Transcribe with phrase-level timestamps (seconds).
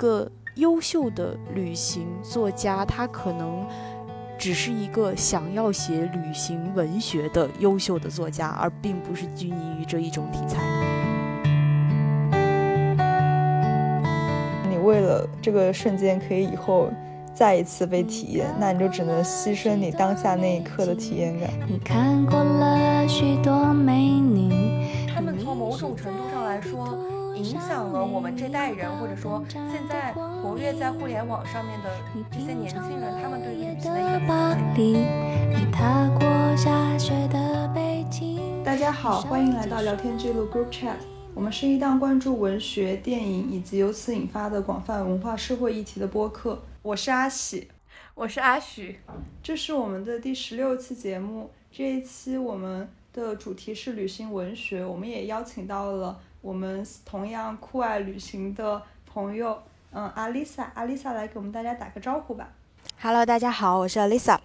[0.00, 3.66] 个优秀的旅行作家，他可能
[4.38, 10.58] 只是一个想要写旅行文学的优秀的作家，而并不是拘泥于这一种题材。
[14.70, 16.90] 你为了这个瞬间可以以后
[17.34, 21.50] 再一次被体验，那你就只能牺牲你当下那一刻的体验感。
[21.68, 26.98] 你看过了许多美女，他们从某种程度上来说，
[27.42, 31.88] 影响了我们这代人，或者说现在活跃在互联网上面的
[32.30, 34.92] 这些年轻人，他们对旅行的一个巴黎，
[35.48, 38.62] 你踏过下雪的北京。
[38.62, 40.96] 大家好，欢迎来到聊天记录 Group Chat。
[41.34, 46.62] 我们是一档关注文学、电影以及由此引发的广泛文化社会议题的播客。
[46.82, 47.68] 我是阿喜，
[48.14, 48.98] 我是阿许，
[49.42, 51.50] 这是我们的第十六期节目。
[51.72, 62.48] 这一期我们的主题是旅行文学，我们也邀请到了我们同样酷爱旅行的朋友，嗯，阿丽萨，阿丽萨来给我们大家打个招呼吧。
[62.98, 64.38] Hello，大家好，我是 Lisa。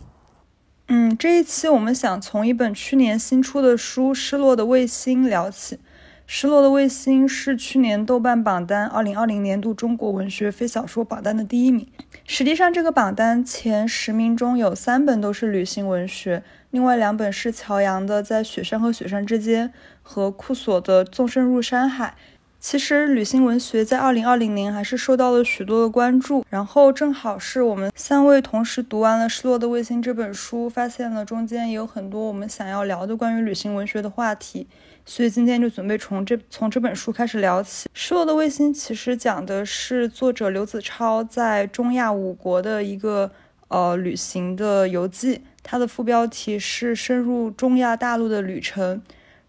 [0.88, 5.78] 嗯，这一期我们想从一本去年新出的书《失落的卫星》聊起。
[6.28, 11.88] 《失落的卫星》是去年豆瓣榜单2020年度中国文学非小说榜单的第一名。
[12.26, 19.70] 实际上，这个榜单前十名中有三本都是旅行文学，另外两本是乔阳的《在雪山和雪山之间》
[20.08, 22.16] 和库索的《纵深入山海》。
[22.58, 26.44] 其实，旅行文学在2020年还是受到了许多的关注。
[26.50, 34.66] 然后，正好是我们三位同时读完了《失落的卫星》这本书，发现了中间也有很多我们想要聊的关于旅行文学的话题。
[35.06, 37.88] 所以今天就准备从这从这本书开始聊起。
[37.94, 43.30] 《失落的卫星》其实讲的是作者刘子超在中亚五国的一个
[43.68, 49.04] 呃旅行的游记，它的副标题是“深入中亚大陆的旅程”。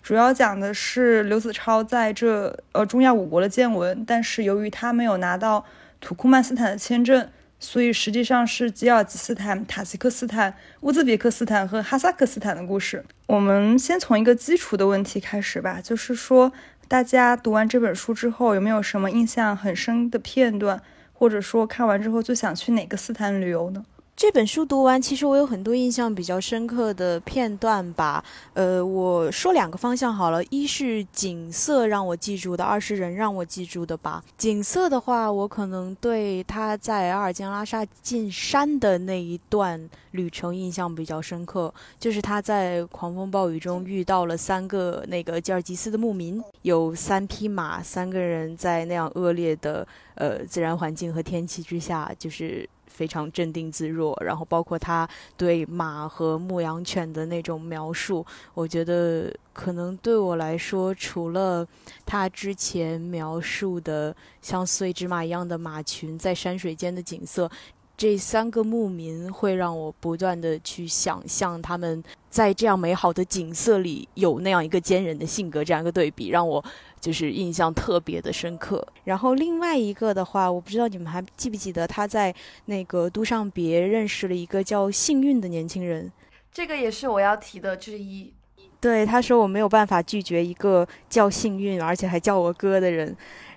[0.07, 5.65] 主要讲的是刘子超在这呃中亚五国的见闻，但是由于他没有拿到
[6.01, 13.05] 土库曼斯坦的签证，所以实际上是吉尔吉斯坦、塔吉克斯坦、乌兹别克斯坦和哈萨克斯坦的故事。
[13.27, 16.53] 我们先从一个基础的问题开始吧，就是说
[16.87, 20.81] 大家读完这本书之后，有没有什么印象很深的片段，
[21.13, 23.85] 或者说看完之后最想去哪个斯坦旅游呢？
[24.17, 28.25] 这本书读完，其实我有很多印象比较深刻的片段吧。
[28.55, 34.25] 呃，我说两个方向好了，一是景色让我记住的，二是人让我记住的吧。
[34.39, 52.67] 景色的话，我可能对他在阿尔江拉沙进山的那一段旅程印象比较深刻，就是他在狂风暴雨中遇到了三个那个吉尔吉斯的牧民，有三匹马，三个人在那样恶劣的呃自然环境和天气之下，就是。
[52.97, 58.25] 非常镇定自若，然后包括他对马和牧羊犬的那种描述，
[58.55, 61.67] 我觉得可能对我来说，除了
[62.07, 67.51] 他之前描述的像碎芝麻一样的马群在山水间的景色，
[67.97, 76.65] 这三个牧民会让我不断的去想象他们在这样美好的景色里有那样一个坚韧的性格，这样一个对比，让我。
[76.99, 78.85] 就是印象特别的深刻。
[79.05, 86.11] 然后另外一个的话，我不知道你们还记不记得他在那个都上别认识了一个叫幸运的年轻人。
[86.51, 88.33] 这个也是我要提的之一。
[88.81, 93.15] 对，他说我没有办法拒绝一个叫幸运而且还叫我哥的人。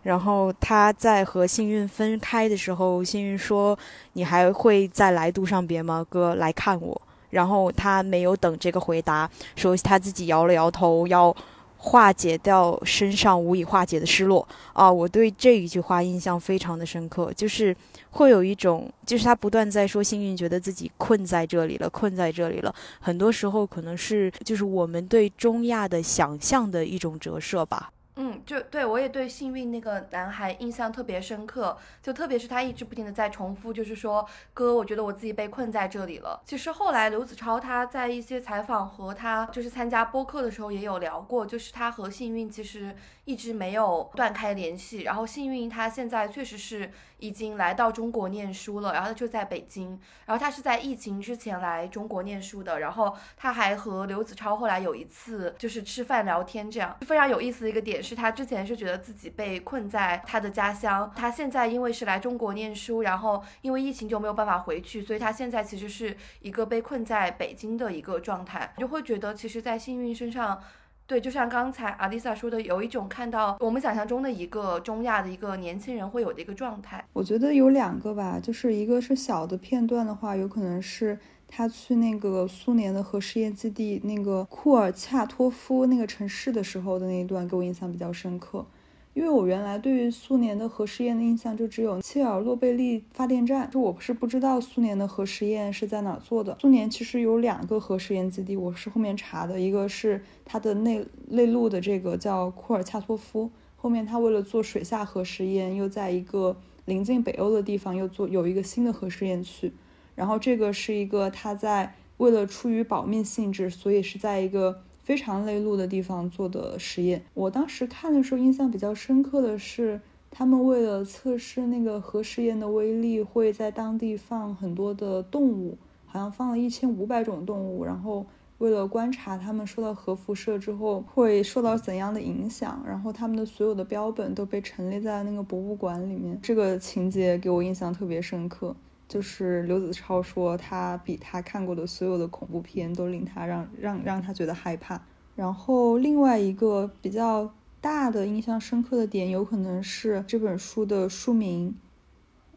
[0.10, 3.78] 然后他在和幸运分开的时候，幸运说
[4.14, 6.34] ：“你还会再来杜上别吗，哥？
[6.34, 7.00] 来看我。”
[7.30, 11.36] 然后他没有等这个回答，说他自己摇了摇头，要。
[11.82, 14.92] 化解掉身上无以化解的失落啊！
[14.92, 17.74] 我对这一句话印象非常的深刻，就是
[18.10, 22.76] 会有一种，就是他不断在说幸运，觉得自己困在这里了，困在这里了。
[23.00, 27.90] 很多时候可能是就是我们对中亚的想象的一种折射吧。
[28.22, 36.42] 嗯，就对我也对幸运那个男孩印象特别深刻，就特别是他一直不停的在重复，就是说哥，我觉得我自己被困在这里了。
[36.44, 42.94] 其实后来刘子超他在一些采访和他就是参加播客的时候也有聊过，就是他和幸运其实
[43.24, 45.04] 一直没有断开联系。
[45.04, 58.16] 然后幸运他现在确实是已经来到中国念书了，然后他就在北京，然后他是在疫情之前来中国念书的，然后他还和刘子超后来有一次就是吃饭聊天，这样非常有意思的一个点是。
[58.20, 68.74] 他之前是觉得自己被困在他的家乡，他现在因为是来中国念书，然后因为疫情就没有办法回去，所以他现在其实是一个被困在北京的一个状态。
[68.78, 70.60] 就会觉得，其实，在幸运身上，
[71.08, 77.06] 对，就像刚才阿丽萨说的，有一种看到我们想象中的一个中亚的一个年轻人会有的一个状态。
[77.14, 81.18] 我觉得有两个吧，就是一个是小的片段的话，有可能是。
[81.52, 88.66] 他去那个苏联的核试验基地那个库尔恰托夫那个城市的时候的那一段给我印象比较深刻，
[89.14, 96.56] 因为我原来对于苏联的核试验的印象就只有切尔诺贝利发电站，就我不是不知道苏联的核试验是在哪做的。
[96.62, 106.56] 苏联其实有两个核试验基地，我是后面查的，一个是它的内内陆的这个叫库尔恰托夫，后面他为了做水下核试验，又在一个
[106.86, 109.74] 临近北欧的地方又做有一个新的核试验区。
[110.20, 114.82] 然后这个是一个它在为了出于保密性质，所以是在一个。
[115.02, 120.00] 非常内陆的地方做的实验，我当时看的时候印象比较深刻的是，
[120.30, 125.76] 他们为了测试那个核试验的威力，会在当地放很多的动物，
[126.06, 128.24] 好像放了一千五百种动物，然后
[128.60, 138.76] 为了观察他们受到核辐射之后会受到怎样的影响，然后他们的所有的标本都被陈列在那个博物馆里面，这个情节给我印象特别深刻。
[139.10, 145.02] 就是刘子超说，他比他看过的所有的恐怖片都令他让让让他觉得害怕。
[145.36, 147.52] 然后另外一个比较
[147.82, 151.76] 大的印象深刻的点，有可能是这本书的书名。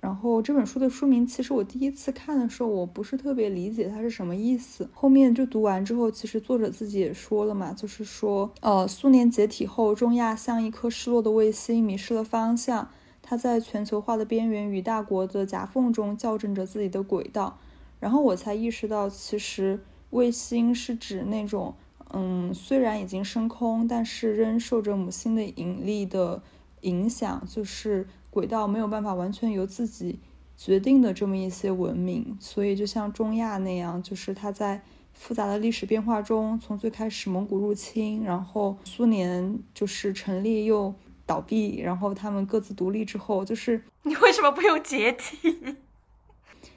[0.01, 4.91] 然后这本书的书名，其实我第一次看的时候，我不是特别理解它是什么意思。
[4.93, 12.89] 后面就读完之后，其实作者自己也说了嘛，就是说，呃，苏联解体后，中亚像一颗失落的卫星，迷失了方向。
[13.32, 17.58] 它在全球化的边缘与大国的夹缝中校正着自己的轨道，
[17.99, 19.81] 然后我才意识到，其实
[20.11, 21.75] 卫星是指那种，
[22.11, 26.43] 嗯，虽然已经升空，但是仍受着母星的引力的
[26.82, 30.19] 影响，就是轨道没有办法完全由自己
[30.55, 32.37] 决定的这么一些文明。
[32.38, 34.82] 所以，就像中亚那样，就是它在
[35.14, 40.94] 复杂的历史变化中，从最开始蒙古入侵，然后苏联就是成立又。
[41.27, 45.77] 倒闭，然后他们各自独立之后，就是 你为什么不用解体？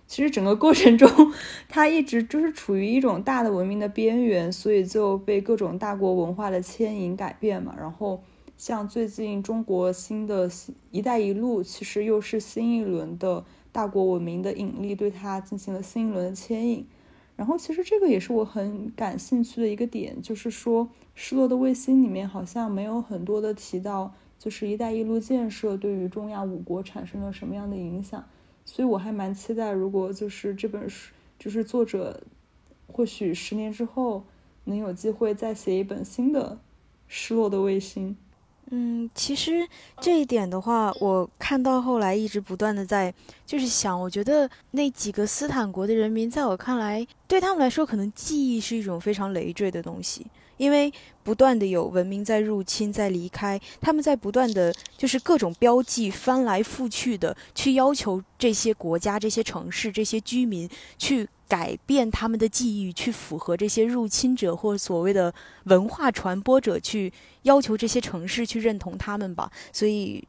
[0.07, 1.33] 其实整个过程中，
[1.67, 7.73] 它一直就是处于一种大的文明的边缘，所以就被各种大国文化的牵引改变嘛。
[7.75, 8.21] 然后
[8.55, 10.47] 像最近中国新的
[10.91, 16.85] “一带一路”，其实又是新一轮的大国文明的引力对它进行了新一轮的牵引。
[17.35, 24.13] 然后其实这个也是我很感兴趣的一个点，就是说《失落的卫星》里面好像没有很多的提到。
[24.45, 28.23] 就是“一带一路”建设对于中亚五国产生了什么样的影响？
[28.63, 32.21] 所以我还蛮期待，如果就是这本书，就是作者
[32.85, 34.23] 或许十年之后
[34.65, 36.51] 能有机会再写一本新的
[37.07, 38.11] 《失落的卫星》。
[38.69, 39.67] 嗯，其实
[39.99, 43.11] 这一点的话，我看到后来一直不断的在
[43.47, 50.27] 就是想，我觉得那几个斯坦国的人民，在我看来，对他们来说，可能记忆是一种非常累赘的东西。
[50.57, 50.91] 因为
[51.23, 65.33] 不断的有文明在入侵，在离开，他们在不断的就是各种标记翻来覆去的去要求这些国家、这些城市、这些居民去改变他们的记忆，去符合这些入侵者或所谓的
[65.65, 67.11] 文化传播者去
[67.43, 69.51] 要求这些城市去认同他们吧。
[69.73, 70.23] 所以，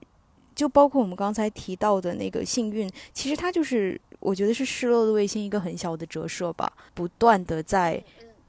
[0.54, 8.02] 就包括我们刚才提到的那个幸运，其实它就是我觉得是失落的卫星一个很小的折射吧，不断的在。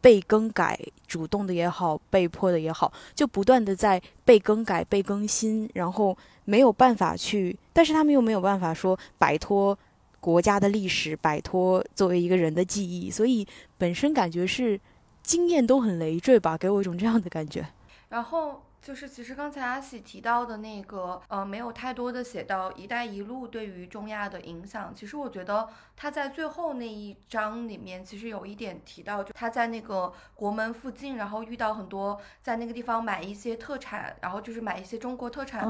[0.07, 9.77] 被更改，主动的也好，被迫的也好，就不断的在被更改、被更新，然后没有办法去，但是他们又没有办法说摆脱
[10.21, 13.45] 国家的历史，摆脱作为一个人的记忆，所以
[13.77, 14.79] 本身感觉是
[15.23, 17.67] 经验都很累赘吧，给我一种这样的感觉。
[18.07, 18.63] 然后。
[18.87, 24.93] 就是其实刚才阿喜提到的那个，呃，没有太多的写到“一带一路”对于中亚的影响。
[24.95, 25.67] 其实我觉得
[25.97, 35.65] 他在最后那一章里面，其实有一点提到，就他在那个国门附近，然后遇到很多在那个地方买一些特产，然后就是买一些中国特产，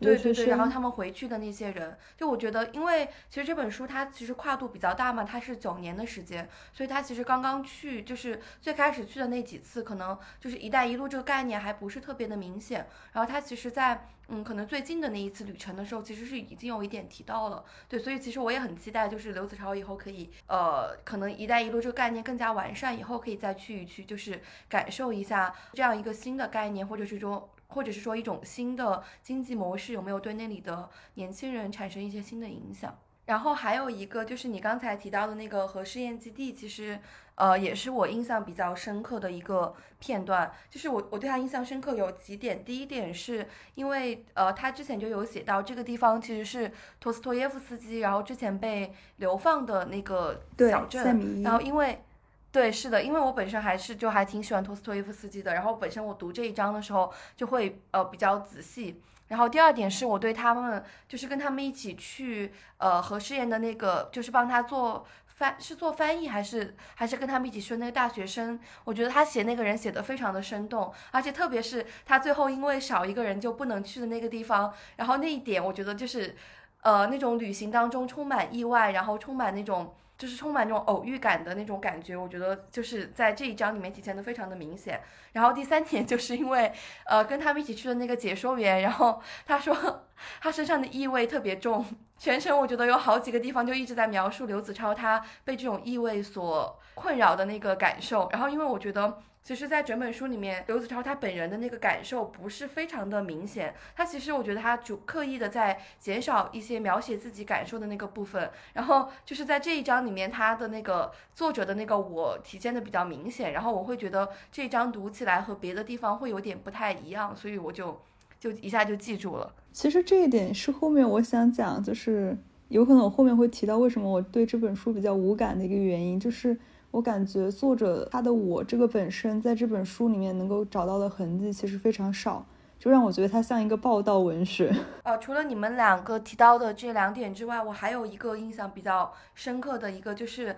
[0.00, 12.53] 对对对，然后他们回去的那些人，就我觉得，因为其实这本书它其实跨度比较大嘛，它是九年的时间，所以他其实刚刚去，就是最开始去的那几次，可能就是“一带一路”这个概念还不是特别的明。
[12.54, 32.96] 明显，然后他其实，在嗯，可能最近的那一次旅程的时候，其实是已经有一点提到了，对，所以其实我也很期待，就是刘子超以后可以，呃，可能“一带一路”这个概念更加完善以后，可以再去一去，就是感受一下这样一个新的概念，或者是说，或者是说一种新的经济模式有没有对那里的年轻人产生一些新的影响。
[33.26, 37.00] 然后还有一个就是你刚才提到的那个核试验基地，其实。
[37.36, 42.64] 呃，也是我印象比较深刻的一个片段，就是我我对他印象深刻有几点。
[42.64, 51.42] 第一点是因为呃，他之前就有写到这个地方其实是托斯托耶夫斯基，然后之前被流放的那个小镇。
[51.42, 52.04] 然后因为
[52.52, 59.00] 对，是的，因为我本身还是就还挺喜欢托斯托耶夫斯基的，然后本身我读这一章的时候就会呃比较仔细。
[59.26, 65.04] 然后第二点是我对他们就是跟他们一起去呃核试验的那个，就是帮他做。
[65.34, 76.36] 翻是做翻译还是还是跟他们一起去那个大学生，我觉得他写那个人写的非常的生动，而且特别是他最后因为少一个人就不能去的那个地方，然后那一点我觉得就是，
[76.82, 85.00] 呃，那种旅行当中充满意外，然后充满那种就是充满那种偶遇感的那种感觉，我觉得就是在这一章里面体现的非常的明显。
[85.32, 86.72] 然后第三点就是因为
[87.06, 90.04] 呃跟他们一起去的那个解说员，然后他说
[90.40, 91.84] 他身上的异味特别重，
[92.16, 98.28] 全程我觉得有好几个地方就一直在描述刘子超他被这种异味所困扰的那个感受。
[98.32, 99.22] 然后因为我觉得。
[99.46, 103.74] 其实，在整本书里面，刘子超他本人的那个感受不是非常的明显。
[103.94, 108.50] 他其实我觉得他主刻意的在减少一些描写自己感受的那个部分。
[108.72, 113.52] 然后就是在这一章里面，他的那个作者的那个我体现的比较明显。
[113.52, 118.00] 然后我会觉得这一章读起来和别的地方会有点不太一样，所以我就
[118.40, 119.54] 就一下就记住了。
[119.72, 122.34] 其实这一点是后面我想讲，就是
[122.68, 126.56] 有可能我后面会提到为什么我对这本书比较无感的一个原因，就是
[126.94, 132.46] 我感觉作者他的我这个本身在这本书里面能够找到的痕迹其实非常少，
[132.78, 134.72] 就让我觉得它像一个报道文学。
[135.02, 140.54] 呃，除了你们两个提到的这两点之外，我还有一个印象比较深刻的一个就是。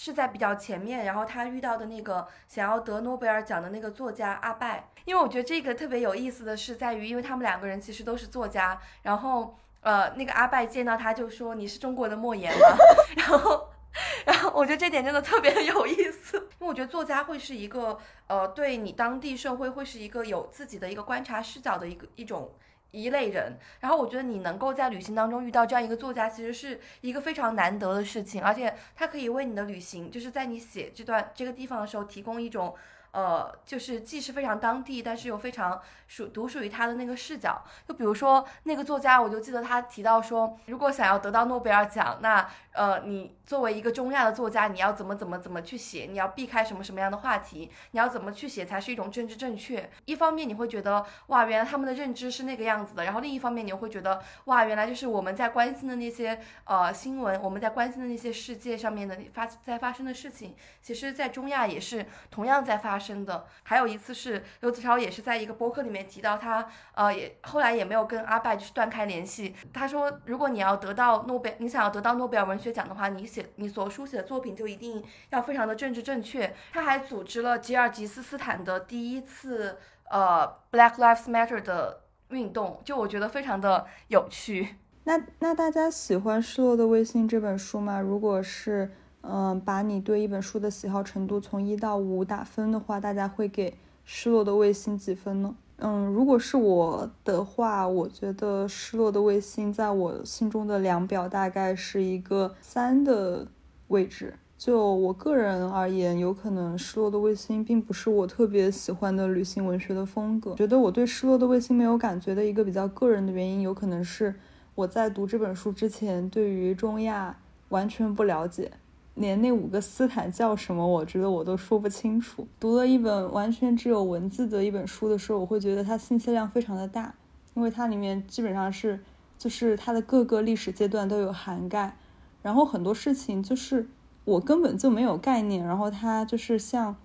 [0.00, 12.76] 是在比较前面，然后他遇到的那个想要得诺贝尔奖的那个作家阿拜，因为我觉得这个特别有意思的是在于，因为他们两个人其实都是作家，然后呃，那个阿拜见到他就说你是中国的莫言吗？
[13.16, 13.66] 然后，
[14.26, 22.52] 然后我觉得这点真的特别有意思，因为我觉得作家会是一个呃，对你当地社会会是一个有自己的一个观察视角的一个一种。
[22.90, 32.74] 一类人，然后我觉得你能够在旅行当中遇到这样一个作家，其实是一个非常难得的事情，而且他可以为你的旅行，就是在你写这段这个地方的时候，提供一种，
[33.10, 37.62] 呃，就是既是非常当地，但是又非常属独属于他的那个视角。
[37.86, 42.48] 就比如说那个作家，我就记得他提到说，如果想要得到诺贝尔奖，那
[42.78, 46.06] 呃，你作为一个中亚的作家，你要怎么怎么怎么去写？
[46.08, 47.68] 你要避开什么什么样的话题？
[47.90, 49.90] 你要怎么去写才是一种政治正确？
[50.04, 63.46] 一方面你会觉得哇，原来他们的认知是那个样子的，然后另一方面你又会觉得哇，原来就是我们在关心的那些呃新闻，我们在关心的那些世界上面的发在发生的事情，其实在中亚也是同样在发生的。
[63.64, 69.56] 还有一次是刘子超也是在一个播客里面提到他呃也后来也没有跟阿拜就是断开联系。
[69.72, 76.54] 他说，如果你要得到诺贝，你想要得到诺贝尔文学奖的话，你写你所书写的作品就一定要非常的政治正确。
[76.72, 79.76] 他还组织了吉尔吉斯斯坦的第一次
[80.10, 84.76] 呃 Black Lives Matter 的运动，就我觉得非常的有趣。
[85.04, 88.00] 那那大家喜欢《失落的卫星》这本书吗？
[88.00, 93.70] 如果是嗯、把你对一本书的喜好程度从一到五打分的话，大家会给
[94.04, 95.54] 《失落的卫星》几分呢？
[95.80, 103.46] 嗯，如果是我的话，我觉得《失落的卫星》在我心中的量表大概是一个三的
[103.86, 104.34] 位置。
[104.56, 110.52] 就我个人而言，有可能《失落的卫星》并不是我特别喜欢的旅行文学的风格。
[110.56, 114.34] 觉得我对《失落的卫星》没有感觉的一个比较个人的原因，有可能是
[114.74, 118.72] 我在读这本书之前，对于中亚完全不了解。
[119.18, 122.46] 连那五个斯坦叫什么，我觉得我都说不清楚。
[122.60, 127.14] 读了一本完全只有文字的一本书的时候，我会觉得它信息量非常的大，
[127.54, 129.00] 因为它里面基本上是
[129.36, 131.96] 就是它的各个历史阶段都有涵盖，
[132.42, 133.88] 然后很多事情就是
[134.24, 136.96] 我根本就没有概念，然后它就是像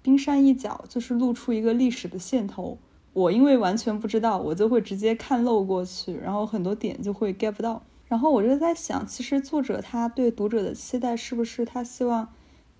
[0.00, 2.78] 冰山一角，就是露出一个历史的线头。
[3.12, 7.82] 我因为完全不知道，我就会直接看漏过去，然后很多点就会 get 不到。
[8.08, 12.32] 然后我就在想，其实作者他对读者的期待是不是他希望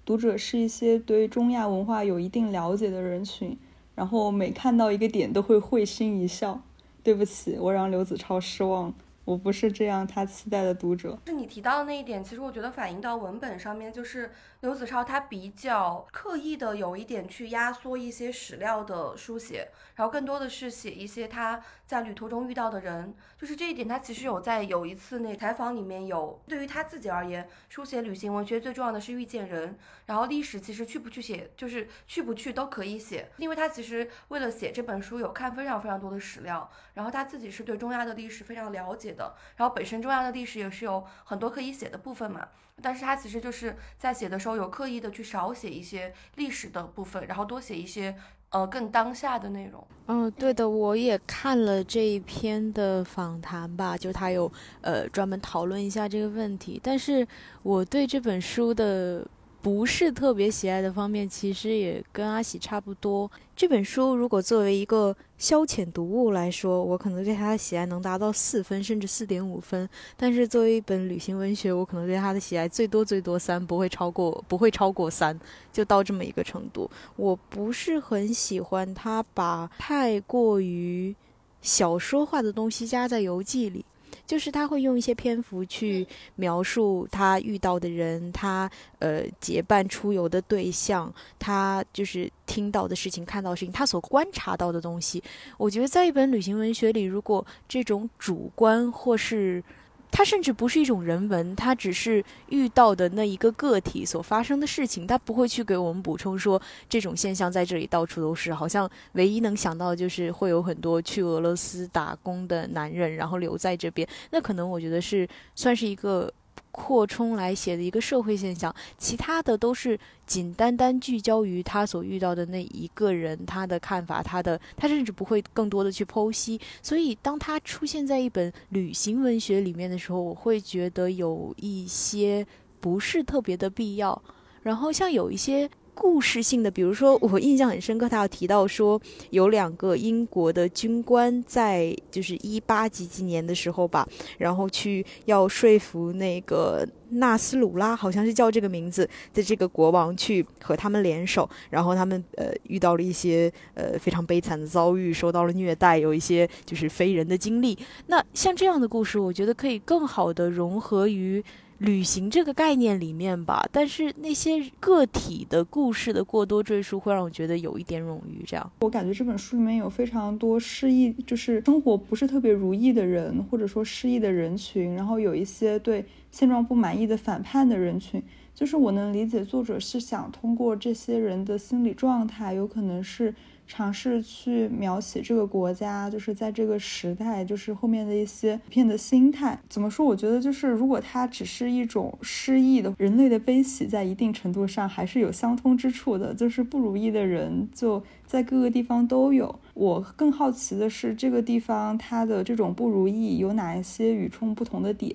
[0.05, 3.57] 读者是一些对中亚文化有一定了解的人群，
[3.95, 6.61] 然后每看到一个点都会会心一笑。
[7.01, 8.93] 对不起，我让刘子超失望，
[9.25, 11.19] 我不是这样他期待的读者。
[11.27, 23.15] 是你提到的那一点，其实我觉得反映到文本上面，就是刘子超他比较刻意的有一点去压缩一些史料的书写，然后更多的是写一些他在旅途中遇到的人。
[23.39, 42.49] 就是这一点，他其实有在有一次那采访里面有，对于他自己而言，书写旅行文学最重要的是遇见人，然后历史其实去不去写，就是去不去都可以写，因为他其实为了写这本书有看非常非常多的史料，然后他自己是对中亚的历史非常了解的，然后本身中亚的历史也是有很多可以写的部分嘛，
[42.83, 48.15] 但是他其实就是在写的时候有刻意的去少写一些历史的部分，然后多写一些
[48.51, 49.87] 呃更当下的内容。
[50.07, 56.81] 嗯，对的，我也看了这一篇的访谈吧，就他有呃专门讨论一下这个问题。
[56.83, 57.27] 但是
[57.63, 59.27] 我对这本书的
[59.61, 63.31] 不是特别喜爱的方面，其实也跟阿喜差不多。
[63.57, 69.89] 这本书如果作为一个消遣读物来说，我可能对它的喜爱能达到四分，甚至四点五分。
[70.17, 75.39] 但是作为一本旅行文学，我可能对它的喜爱最多最多三，不会超过，不会超过三，
[75.73, 76.89] 就到这么一个程度。
[77.17, 81.15] 我不是很喜欢它把太过于
[81.61, 83.85] 小说化的东西加在游记里。
[84.29, 95.23] 就是他会用一些篇幅去描述他遇到的人，他呃结伴出游的对象，他就是听到的事情、看到的事情，他所观察到的东西。
[95.57, 99.65] 我觉得在一本旅行文学里，如果这种主观或是
[100.11, 108.53] 它甚至不是一种人文，它只是遇到的那一个个体所发生的事情，它不会去给我们补充说这种现象在这里到处都是。
[108.53, 114.07] 好像唯一能想到就是会有很多去俄罗斯打工的男人，然后留在这边。
[114.31, 116.33] 那可能我觉得是算是一个。
[116.79, 126.61] 扩充来写的一个社会现象，其他的都是仅单单聚焦于他所遇到的那一个人，他的看法，他的他甚至不会更多的去剖析。
[126.81, 132.47] 所以，当他出现在一本旅行文学里面的时候，我会觉得有一些
[132.79, 134.23] 不是特别的必要。
[134.63, 135.69] 然后，像有一些。
[135.99, 139.01] 故事性的，比如说 我印象很深刻，他有提到说
[139.31, 157.77] 有两个英国的军官在就是一八几几年的时候吧，然后去要说服那个纳斯鲁拉，好像是叫这个名字的这个国王去和他们联手，然后他们呃遇到了一些呃非常悲惨的遭遇，受到了虐待，有一些就是非人的经历。
[158.07, 161.45] 那像这样的故事，我觉得可以更好的融合于。
[161.79, 168.43] 旅行这个概念里面吧，但是那些个体的故事的过多赘述，会让我觉得有一点冗余。
[168.47, 178.23] 这样，我感觉这本书里面有非常多失意，就是生活不是特别如意的人，或者说失意的人群，然后有一些对现状不满意的反叛的人群。
[178.55, 183.35] 就是我能理解作者是想通过这些人的心理状态，有可能是。
[183.69, 189.61] 尝试去描写这个国家，就是在这个时代，就是后面的一些片的心态。
[189.69, 190.07] 怎么说？
[190.07, 196.35] 我觉得就是，如果它只是一种失意的人类的悲喜，在一定程度上还是有相通之处的。
[196.35, 199.61] 就是不如意的人就在各个地方都有。
[199.75, 205.15] 我更好奇的是，这个地方它的这种不如意有哪一些与众不同的点？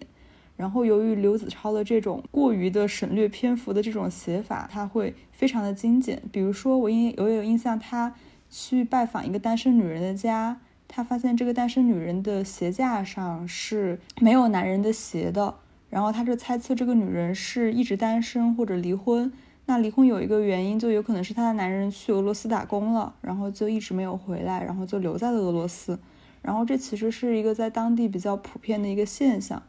[0.56, 6.22] 然后，由于刘子超的这种过于的省略篇幅的这种写法，他会非常的精简。
[6.32, 8.14] 比如说，我印我有印象他。
[8.56, 15.56] 去拜访一个单身女人的家，他发现这个单身女人的鞋架上是没有男人的鞋的，
[15.90, 19.34] 然后他就猜测这个女人是一直单身或者离婚。
[19.66, 25.98] 那离婚有一个原因，就有可能是她的男人去俄罗斯打工了，然后就一直没有回来，然后就留在了俄罗斯。
[26.44, 29.64] 然后这其实是一个在当地比较普遍的一个现象。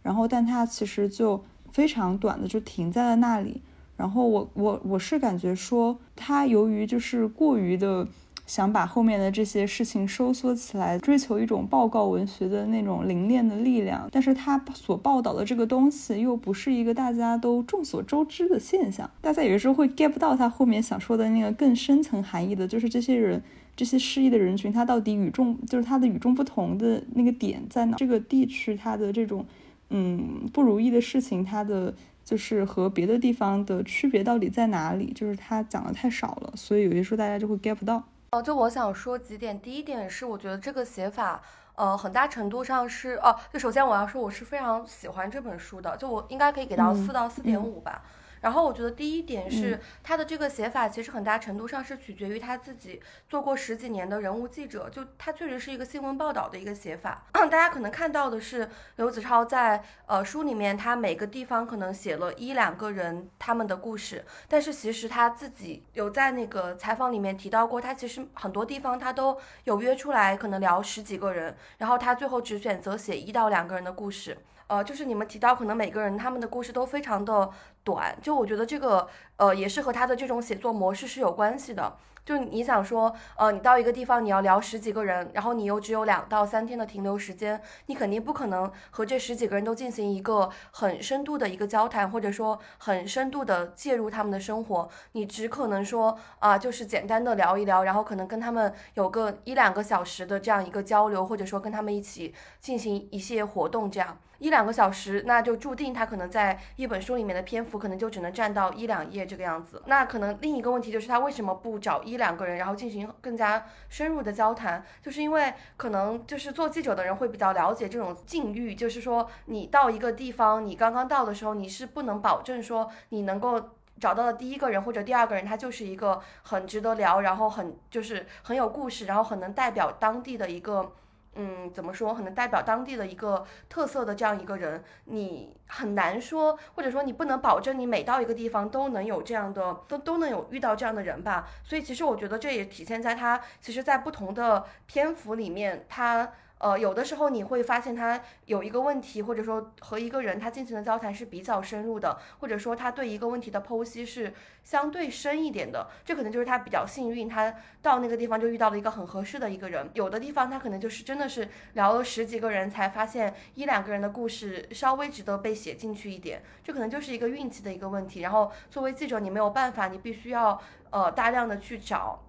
[0.00, 3.60] 然后，但他其实就非常短的就停在了那里。
[3.96, 8.06] 然后我我我是感觉说，他由于就是过于的。
[8.48, 23.42] 想把后面的这些事情收缩起来，追求一种报告文学的那种凝练的力量，但是他所报道的这个东西又不是一个大家都众所周知的现象，大家有的时候会 get 不到他后面想说的那个更深层含义的，就是这些人，
[23.76, 27.96] 这些失意的人群，他到底与众，就是他的与众不同的那个点在哪？
[27.98, 29.44] 这个地区他的这种，
[29.90, 35.12] 嗯，不如意的事情，他的就是和别的地方的区别到底在哪里？
[35.14, 38.02] 就是他讲的太少了，所以有些时候大家就会 get 不到。
[38.30, 39.58] 哦，就我想说几点。
[39.58, 41.40] 第一点是，我觉得这个写法，
[41.74, 48.02] 呃，很大程度上是，哦，就首先我要说，我是非常喜欢这本书的，就我应该可以给到四到四点五吧。
[48.40, 57.24] 然后我觉得第一点是他的这个写法，其实很大程度上是取决于他自己做过十几年的人物记者，就他确实是一个新闻报道的一个写法。
[57.32, 74.36] 大家可能看到的是刘子超在呃书里面，他每个地方可能写了一两个人他们的故事，但是其实他自己有在那个采访里面提到过，他其实很多地方他都有约出来，可能聊十几个人，然后他最后只选择写一到两个人的故事。
[74.68, 77.50] 呃，就是你们提到，可能每个人他们的故事都非常的
[77.82, 81.96] 短，就我觉得这个，呃，也是和他的这种写作模式是有关系的。
[82.26, 104.18] 就你想说，呃，你到一个地方，你要聊十几个人，然后你又只有两到三天的停留时间，你肯定不可能和这十几个人都进行一个很深度的一个交谈，或者说很深度的介入他们的生活，你只可能说啊，就是简单的聊一聊，然后可能跟他们有个一两个小时的这样一个交流，或者说跟他们一起进行一些活动，这样。
[104.38, 109.82] 一两个小时，那就注定他可能在一本书里面的篇幅可能就只能占到一两页这个样子。
[109.86, 114.84] 那可能另一个问题就是他为什么不找一两个人，然后进行更加深入的交谈？
[115.02, 123.70] 就是因为可能就是做记者的人会比较了解这种境遇，就是说你到一个地方，你刚刚到的时候，你是不能保证说你能够。
[124.00, 130.92] 找到的第一个人或者第二个人，他就是一个很值得聊，然后很就是很有故事，然后很能代表当地的一个。
[131.40, 132.12] 嗯，怎么说？
[132.12, 141.48] 可能代表当地的一个特色的这样一个人，你很难说，或者说你不能保证你每到一个地方都能有这样的，都都能有遇到这样的人吧。
[141.62, 146.30] 所以其实我觉得这也体现在他其实，在不同的篇幅里面，他。
[146.58, 159.88] 呃，有的时候你会发现他有一个问题，或者说和一个人他进行的交谈是比较深入的，或者说他对一个问题的剖析是相对深一点的，这可能就是他比较幸运，他到那个地方就遇到了一个很合适的一个人。
[159.94, 168.20] 有的地方他可能就是真的是聊了十几个人才发现一两个人的故事稍微值得被写进去一点，这可能就是一个运气的一个问题。
[168.20, 172.24] 然后作为记者，你没有办法，你必须要呃大量的去找。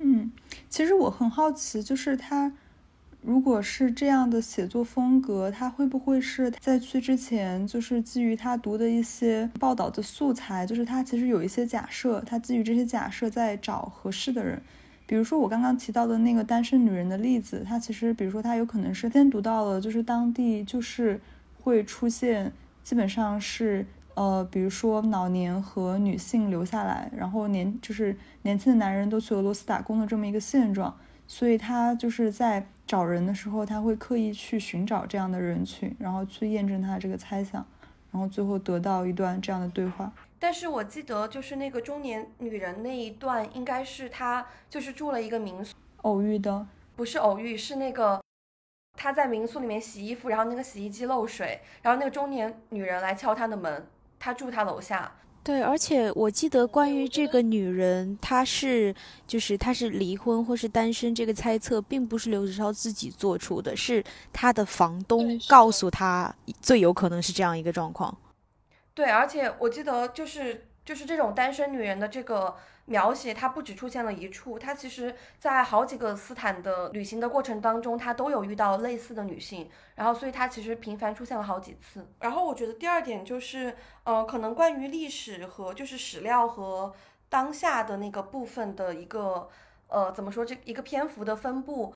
[0.00, 0.32] 嗯，
[0.68, 2.52] 其实我很好奇，就是他。
[3.26, 14.60] 如果是这样的写作风格，他会不会是在去之前，就是基于他读的一些报道的素材，就是他其实有一些假设，他基于这些假设在找合适的人。
[15.06, 21.18] 比如说我刚刚提到的那个单身女人的例子，他其实比如说他有可能是先读到了，就是当地就是
[21.62, 30.94] 会出现，基本上是呃，比如说老年和女性留下来，然后年就是年轻的男人都去俄罗斯打工的这么一个现状。
[31.26, 37.66] 所以他就是在找人的时候，他会刻意去寻找这样的人群，然后去验证他这个猜想，
[38.12, 40.12] 然后最后得到一段这样的对话。
[40.38, 48.20] 但是我记得就是那个中年女人那一段，应该是他就是住了一个民宿偶遇的，不是偶遇，是那个
[48.98, 53.86] 他在民宿里面洗衣服，然后那个洗衣机漏水，然后那个中年女人来敲他的门，
[54.18, 55.10] 他住他楼下。
[55.44, 58.94] 对，而且我记得关于这个女人，她是
[59.26, 64.02] 就是她是离婚或是单身这个猜测，并不是刘子超自己做出的，是
[64.32, 68.16] 他的房东告诉他最有可能是这样一个状况。
[68.94, 72.56] 对，而且我记得就是就是这种单身女人的这个。
[72.86, 82.06] 描写她不只出现了一处，她其实在好几个斯坦的旅行的过程当中，他都有遇到类似的女性，然后所以他其实频繁出现了好几次。
[82.20, 86.92] 然后我觉得第二点就是，呃，可能关于历史和就是史料和
[87.30, 89.48] 当下的那个部分的一个，
[89.88, 91.94] 呃，怎么说这一个篇幅的分布。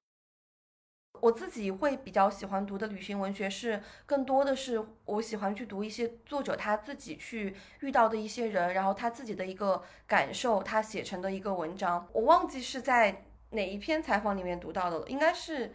[1.20, 12.06] 我自己会比较喜欢读的旅行文学是，更多的是我喜欢去读一些作者他自己去遇到的一些人，然后他自己的一个感受，他写成的一个文章。
[12.12, 15.72] 我忘记是在哪一篇采访里面读到的了，应该是，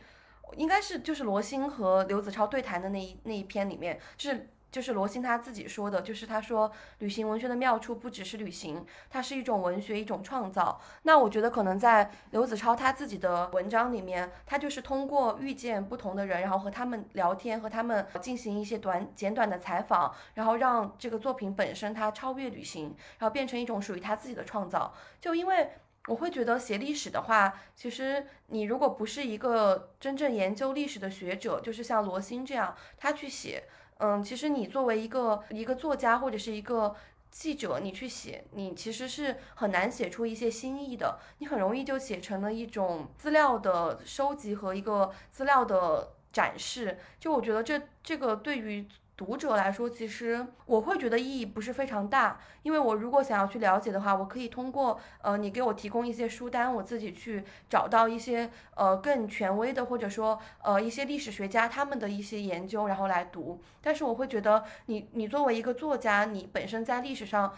[0.57, 4.49] 应该是就是罗欣和刘子超对谈的那一那一篇里面就是。
[4.73, 10.81] 就是罗欣他自己说的，就是他说旅行文学的妙处不只是旅行，它是一种文学，一种创造。
[11.03, 24.91] 那我觉得可能在刘子超他自己的文章里面，他就是通过遇见不同的人，然后和他们聊天，和他们进行一些短简短的采访，然后让这个作品本身它超越旅行，然后变成一种属于他自己的创造。
[25.21, 25.69] 就因为
[26.07, 33.65] 我会觉得写历史的话，其实你如果不是一个真正研究历史的学者，就是像罗欣这样，他去写。
[33.97, 36.95] 嗯，其实你作为一个一个作家或者是一个
[37.31, 46.99] 记者，你去写，你其实是很难写出一些新意的，你很容易就写成了一种资料的收集和一个资料的展示。
[47.19, 48.87] 就我觉得这这个对于。
[49.15, 63.61] 读者来说，其实我会觉得意义不是非常大，因为我如果想要去了解的话，我可以通过呃你给我提供一些书单，我自己去找到一些呃更权威的，或者说呃一些历史学家他们的一些研究，然后来读。
[63.81, 67.53] 但是我会觉得，你你作为一个作家，你本身在历史上。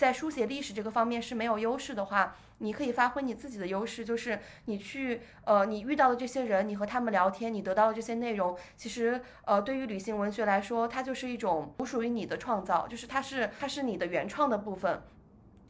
[0.00, 15.02] 在书写历史这个方面是没有优势的话，你可以发挥你自己的优势，就是你去呃，你遇到的这些人，你和他们聊天，你得到的这些内容，其实呃，对于旅行文学来说，它就是一种不属于你的创造，就是它是它是你的原创的部分。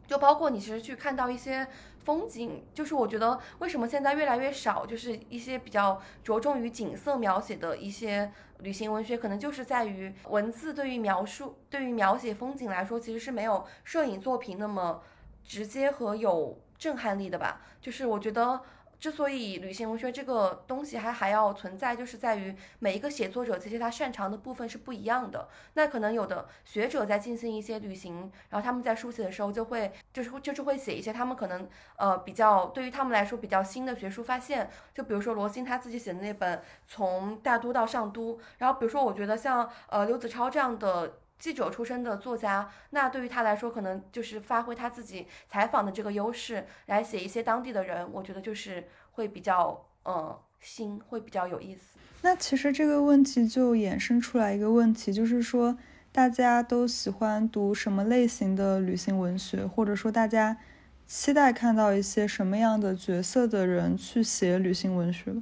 [0.07, 1.67] 就包括你其实去看到一些
[2.05, 15.03] 风景，就是我觉得为什么现在越来越少，就是一些比较着重于景色描写的一些旅行文学，可能就是在于文字对于描述、对于描写风景来说，其实是没有摄影作品那么
[15.45, 17.61] 直接和有震撼力的吧。
[17.81, 18.61] 就是我觉得。
[19.01, 25.49] 之所以旅行文学这个东西还还要存在，就是在于每一个写作者其实他擅长的部分是不一样的。
[25.75, 34.71] 那可能有的学者在进行一些旅行，然后他们在书写的时候就会就是就是会写一些他们可能呃比较对于他们来说比较新的学术发现。
[34.95, 41.15] 就比如说罗欣他自己写的那本《从大都到上都》，然后比如说我觉得像呃刘子超这样的。
[41.41, 51.99] 记者出身的作家，那对于他来说，可能就是发挥他自己采访的这个优势，来写一些当地的人，我觉得就是会比较呃新，会比较有意思。
[52.23, 55.79] 那其实这个问题就衍生出来一个问题，就是说，
[56.13, 60.59] 大家都喜欢读什么类型的旅行文学，或者说大家
[61.07, 65.35] 期待看到一些什么样的角色的人去写旅行文学。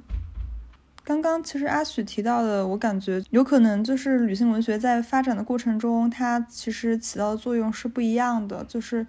[1.09, 8.63] 刚刚其实阿许提到的，我感觉有可能就是旅行文学在发展的过程中，它其实起到的作用是不一样的。
[8.65, 9.07] 就是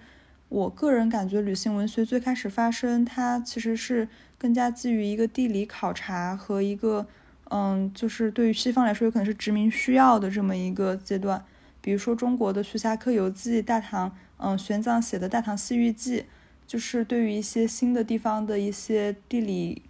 [0.49, 4.09] 我个人感觉，旅行文学最开始发生，它其实是
[4.39, 7.07] 更加基于一个地理考察和一个，
[7.51, 11.45] 嗯，就是对于西方来说有可能是殖民需要的这么一个阶段。
[11.83, 16.21] 比如说中国的《徐霞客游记》，大唐，嗯，玄奘写的《大唐西域记》，
[16.67, 19.83] 就是对于一些新的地方的一些地理。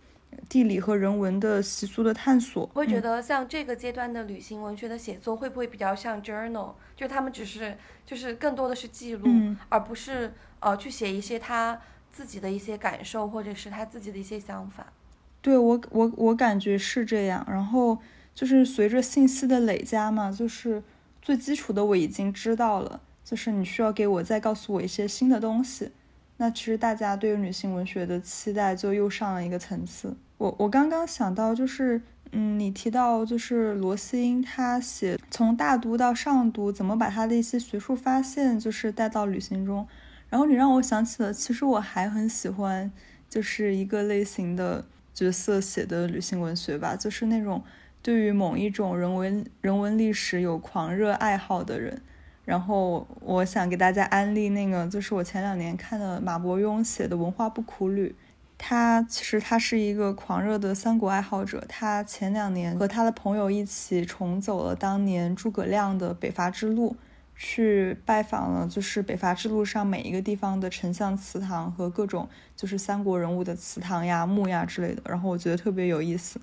[0.49, 6.73] 地理和人文的习俗的探索，我会觉得像这个阶段的旅行文学的写作，会不会比较像 journal？
[6.97, 9.29] 就他们只是就是更多的是记录，
[9.69, 11.81] 而不是呃去写一些他
[12.13, 14.87] 自己的一些感受，或者是他自己的一些想法。
[15.41, 17.47] 对我我我感觉是这样。
[17.49, 17.99] 然后
[18.35, 20.83] 就是随着信息的累加嘛，就是
[21.23, 25.91] 最基础的我已经知道了，就是你需要给我再告诉我一些新的东西。
[26.43, 30.17] 那其实大家对于女性文学的期待就又上了一个层次。
[30.39, 32.01] 我我刚刚想到就是，
[32.33, 39.87] 嗯，你提到就是罗欣他写从大都到上都，怎么把他的一些学术发现就是带到旅行中，
[40.31, 42.91] 然后你让我想起了，其实我还很喜欢
[43.29, 47.63] 就是一个类型的角色写的旅行文学吧，就是那种
[48.01, 52.01] 对于某一种人文人文历史有狂热爱好的人。
[52.51, 58.09] 然后我想给大家安利那个，就是我前两年看的马伯庸写的《文化不苦旅》。
[58.59, 61.65] 他其实他是一个狂热的三国爱好者。
[61.69, 66.97] 他前两年和他的朋友一起重走了当年诸葛亮的北伐之路，
[67.37, 75.03] 去拜访了就是北伐之路上每一个地方的丞相祠堂和各种就是三国人物的祠堂呀、墓呀之类的。
[75.09, 76.41] 然后我觉得特别有意思，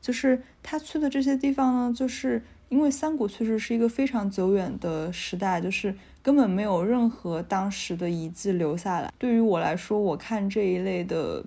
[0.00, 2.42] 就是他去的这些地方呢，就是。
[2.70, 9.12] 因为三国确实是一个非常久远的时代，就是根本没有任何当时的遗迹留下来。
[9.18, 11.44] 对于我来说，我看这一类的，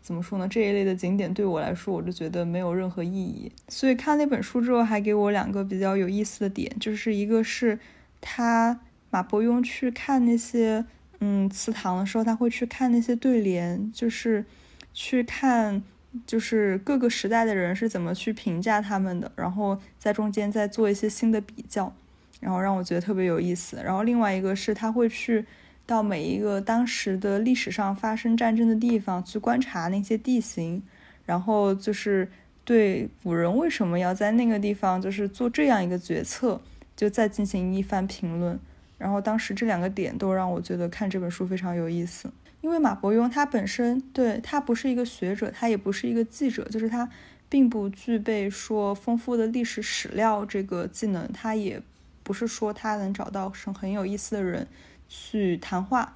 [0.00, 0.48] 怎么说呢？
[0.48, 3.52] 这一类的景点对我来说，我就觉得没有任何意义。
[3.68, 7.78] 所以看那本书之后，还给我两个比较有意思的点，就是一个是
[8.22, 8.80] 他
[9.10, 10.82] 马伯庸去看那些
[11.20, 14.46] 嗯祠堂的时候，他会去看那些对联，就是
[14.94, 15.82] 去看。
[16.26, 21.92] 就是各个时代的人是怎么去评价他们的，然后在中间再做一些新的比较，
[22.40, 23.80] 然后让我觉得特别有意思。
[23.82, 25.44] 然后另外一个是他会去
[25.86, 30.82] 到每一个当时的历史上发生战争的地方去观察那些地形，
[31.24, 32.30] 然后就是
[32.64, 36.60] 对古人为什么要在那个地方就是做这样一个决策，
[36.94, 38.58] 就再进行一番评论。
[38.98, 42.30] 然后当时这两个点都让我觉得看这本书非常有意思。
[42.62, 47.06] 因为马伯庸他本身对他不是一个学者，他也不是一个记者，就是他
[47.50, 51.82] 并不具备说丰富的历史史料这个技能，他也
[52.22, 54.66] 不是说他能找到很很有意思的人
[55.08, 56.12] 去谈话。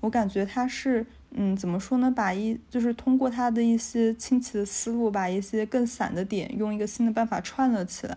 [0.00, 2.08] 我感觉他是，嗯，怎么说呢？
[2.08, 8.16] 把一就是通过他的一些清奇的思路，把一些更散的点用一个新的办法串了起来。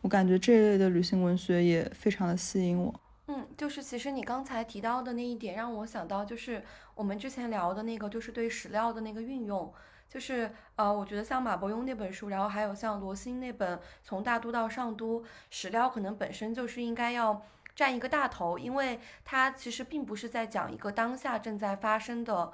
[0.00, 2.94] 我感觉这一类的旅行文学也非常的吸引我。
[3.32, 6.64] 嗯，就是其实你刚才提到的那一点，让我想到就是
[6.96, 9.72] 我们之前聊的那个，就是对史料的那个运用，
[10.08, 17.40] 就是呃，我觉得像马伯庸那本书，然后还有像罗新那本《从大都到上都》，史料可能本身就是应该要
[17.76, 22.52] 占一个大头，因为它其实并不是在讲一个当下正在发生的。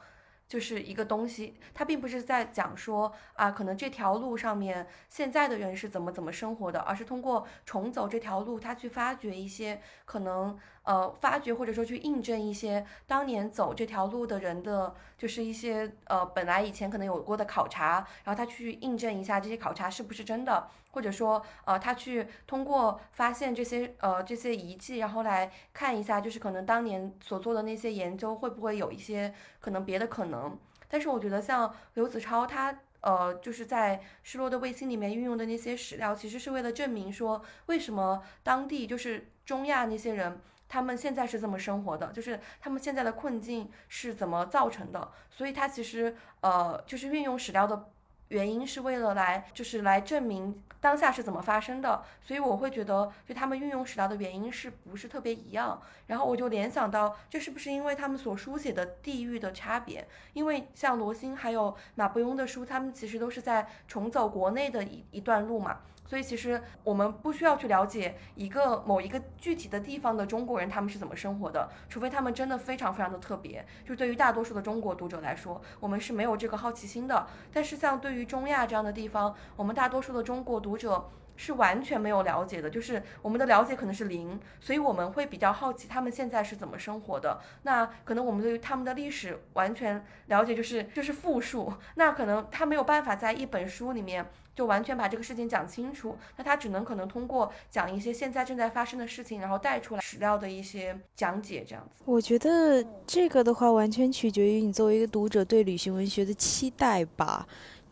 [0.48, 10.58] 就是一个东西，它并不是在讲说啊，可能这条路上面现在的人是怎么怎么生活的，而是通过重走这条路，他去发掘一些可能。
[10.86, 30.58] 呃，发掘或者说去印证一些当年走这条路的人的，就是一些呃本来以前可能有过的考察，然后他去印证一下这些考察是不是真的，或者说呃他去通过发现这些呃这些遗迹，然后来看一下，就是可能当年所做的那些研究会不会有一些可能别的可能。
[30.88, 40.40] 但是我觉得像刘子超他呃就是在失落的卫星里面运用的那些史料，其实是为了证明说为什么当地就是中亚那些人。
[40.68, 45.12] 他们现在是这么生活的，就是他们现在的困境是怎么造成的？
[45.30, 47.88] 所以他其实呃，就是运用史料的
[48.28, 52.02] 原因是为了来，就是来证明当下是怎么发生的。
[52.20, 55.80] 所以我会觉得，就他们运用史料的原因是不是特别一样？
[56.06, 60.06] 然后我就联想到，这是不是因为他们所书写的地域的差别？
[60.32, 65.80] 因为像罗欣还有马伯庸的书，他们其实都是在重走国内的一一段路嘛。
[66.06, 73.64] 所以其实我们不需要去了解一个某一个具体的地方的中国人他们是怎么生活的，除非他们真的非常非常的特别。
[73.84, 77.26] 就对于大多数的中国读者来说，我们是没有这个好奇心的。
[77.52, 81.10] 但是像对于中亚这样的地方，我们大多数的中国读者。
[81.36, 87.40] 是完全没有了解的，就是我们的了解可能是零，所以我们会比较好奇他们现在是怎么生活的。
[87.62, 102.02] 那可能我们对于他们的历史完全了解就是就是复数，那可能他没有办法在一本书里面就完全把这个事情讲清楚，那他只能可能通过讲一些现在正在发生的事情，然后带出来史料的一些讲解这样子。
[102.06, 107.46] 我觉得这个的话，完全取决于你作为一个读者对旅行文学的期待吧。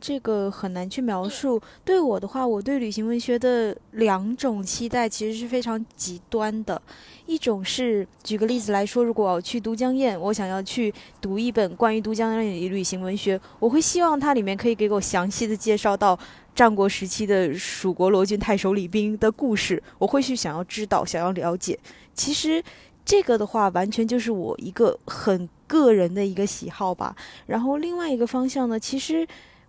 [0.07, 1.59] 这个很难去描述。
[1.83, 6.81] 对我的话，我对旅行文学的两种期待其实是非常极端的。
[7.25, 16.19] 一种是，举个例子来说，如果我去都江堰，我想要去读一本关于都江堰的旅行文学，我会希望它里面可以给我详细的介绍到
[16.55, 21.79] 战国时期的蜀国罗郡太守李冰的故事，我会去想要知道、想要了解。
[22.13, 22.63] 其实
[23.07, 27.17] 这个的话，完全就是我一个很个人的一个喜好吧。
[27.47, 29.27] 然后另外一个方向呢，其实。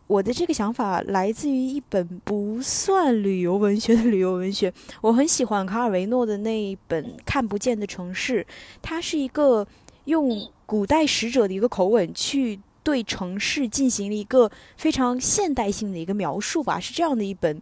[0.07, 8.43] 我的这个想法来自于一本不算旅游文学的旅游文学，我很喜欢卡尔维诺的那一本《看不见的城市》，
[8.83, 9.65] 它是一个
[10.03, 17.59] 用古代使者的一个口吻去对城市进行了一个非常现代性的一个描述吧，是这样的一本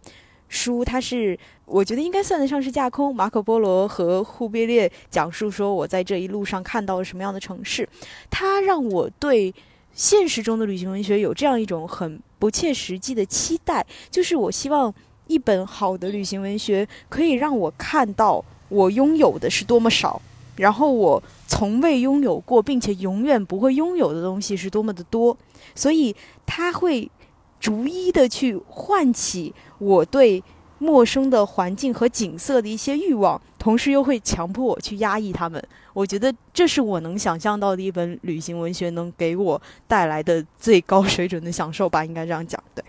[0.50, 7.88] 书，它是我觉得应该算得上是架空，马可波罗和忽必烈讲述说我在这一路上看到了什么样的城市，
[8.28, 9.54] 它让我对。
[9.96, 14.94] 现实中的旅行文学有这样一种很不切实际的期待，就是我希望
[15.28, 20.20] 一本好的旅行文学可以让我看到我拥有的是多么少，
[20.56, 25.34] 然后我从未拥有过并且永远不会拥有的东西是多么的多，
[25.74, 27.10] 所以它会
[27.58, 30.42] 逐一的去唤起我对。
[30.84, 35.62] 陌生的环境和景色的一些欲望，同时又会强迫我去压抑他们。
[35.94, 42.62] 我觉得这是我能想象到的一本旅行文学能给我带来的最高水准的享受吧，应该这样讲。
[42.74, 42.84] 对，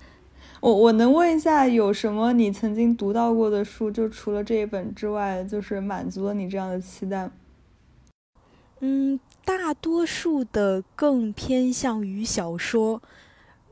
[0.59, 7.29] 我我能问一下，有什么你曾经读到过的书，就除了这一本之外，就是满足了你这样的期待？
[8.81, 13.01] 嗯，大多数的更偏向于小说。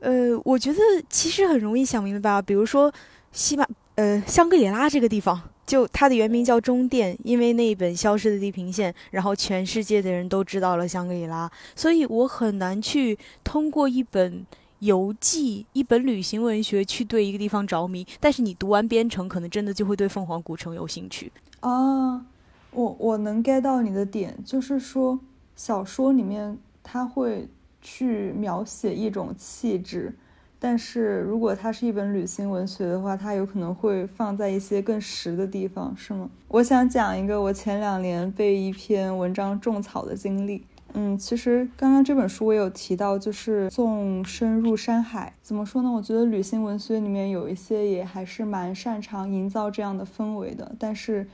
[0.00, 0.78] 呃，我觉得
[1.10, 2.92] 其实很容易想明白吧，比如说
[3.30, 3.66] 西马。
[3.96, 14.44] 呃，香格里拉这个地方，就它的原名叫中甸，因为那一本《消失的地平线》，然后全世界的人都知道了香格里拉，所以我很难去通过一本
[14.80, 18.04] 游记、一本旅行文学去对一个地方着迷。
[18.18, 21.30] 但是你读完《边城》，可能真的就会对凤凰古城有兴趣
[21.60, 22.26] 啊。
[22.72, 25.16] 我我能 get 到你的点，就是说
[25.54, 27.48] 小说里面它会
[27.80, 30.12] 去描写一种气质。
[30.58, 36.30] 但是如果它是一本旅行文学的话，它有可能会放在一些更实的地方，是吗？
[36.48, 40.64] 我想讲一个我前两年被一篇文章种草的经历。
[40.94, 45.34] 嗯，其实刚刚这本书我有提到，就是纵深入山海。
[45.42, 45.90] 怎么说呢？
[45.90, 50.74] 我觉得旅行文学里面有一些也还是蛮擅长营造这样的氛围的。
[50.78, 51.26] 但是，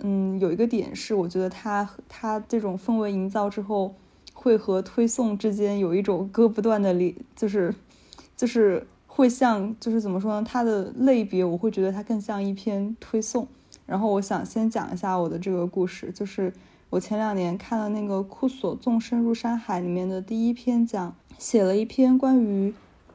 [0.00, 3.94] 嗯，有一个点是，我觉得它它这种氛围营造之后，
[4.32, 7.72] 会和推送之间有一种割不断的离，就是。
[8.36, 10.46] 就是会像，就是怎么说呢？
[10.48, 13.46] 它的类别我会觉得它更像一篇推送。
[13.86, 16.52] 然后我想先讲一下我的这个故事，就是
[16.88, 22.72] 我前两年看了那个库索《纵深入山海》里面的第一篇，讲写了一篇关于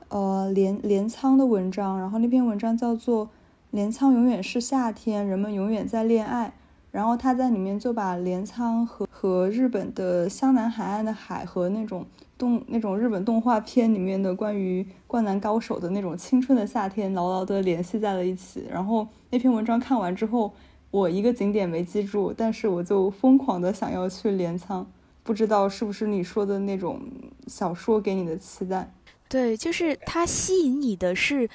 [0.09, 1.99] 呃镰镰仓的文章。
[1.99, 3.25] 然后那篇文章叫做
[3.71, 6.47] 《镰仓永远是夏天，人们永远在恋爱》。
[6.91, 12.05] 然后他在里面就把镰仓和和日本的湘南海岸的海和那种。
[12.37, 18.65] 动那种日本动画片里面的关于灌篮高手的那种青春的夏天，牢牢的联系在了一起。
[18.69, 20.53] 然后那篇文章看完之后，
[20.91, 24.85] 我一个景点没记住，但是我就疯狂的想要去镰仓。
[25.23, 27.01] 不知道是不是你说的那种
[27.47, 28.89] 小说给你的期待？
[29.27, 31.49] 对，就是它吸引你的是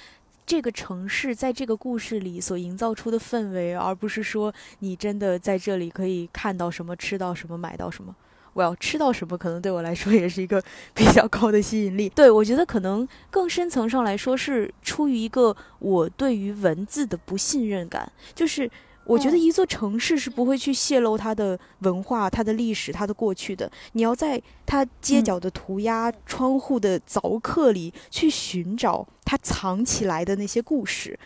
[0.44, 8.14] 这个城市在这个故事里所营造出的氛围，而不是说你真的在这里可以看到什么、吃到什么、买到什么。
[8.54, 10.62] 我要吃到什么，可能对我来说也是一个
[10.92, 12.08] 比较高的吸引力。
[12.10, 18.70] 对我觉得可能更深层上来说是出于一个我对于文字的不信任感，就是
[19.04, 23.70] 我觉得一座城市是不会去泄露它的文化、它的历史、它的过去的。
[23.92, 31.18] 你要在它街角的涂鸦、窗户的凿刻里去寻找它藏起来的那些故事，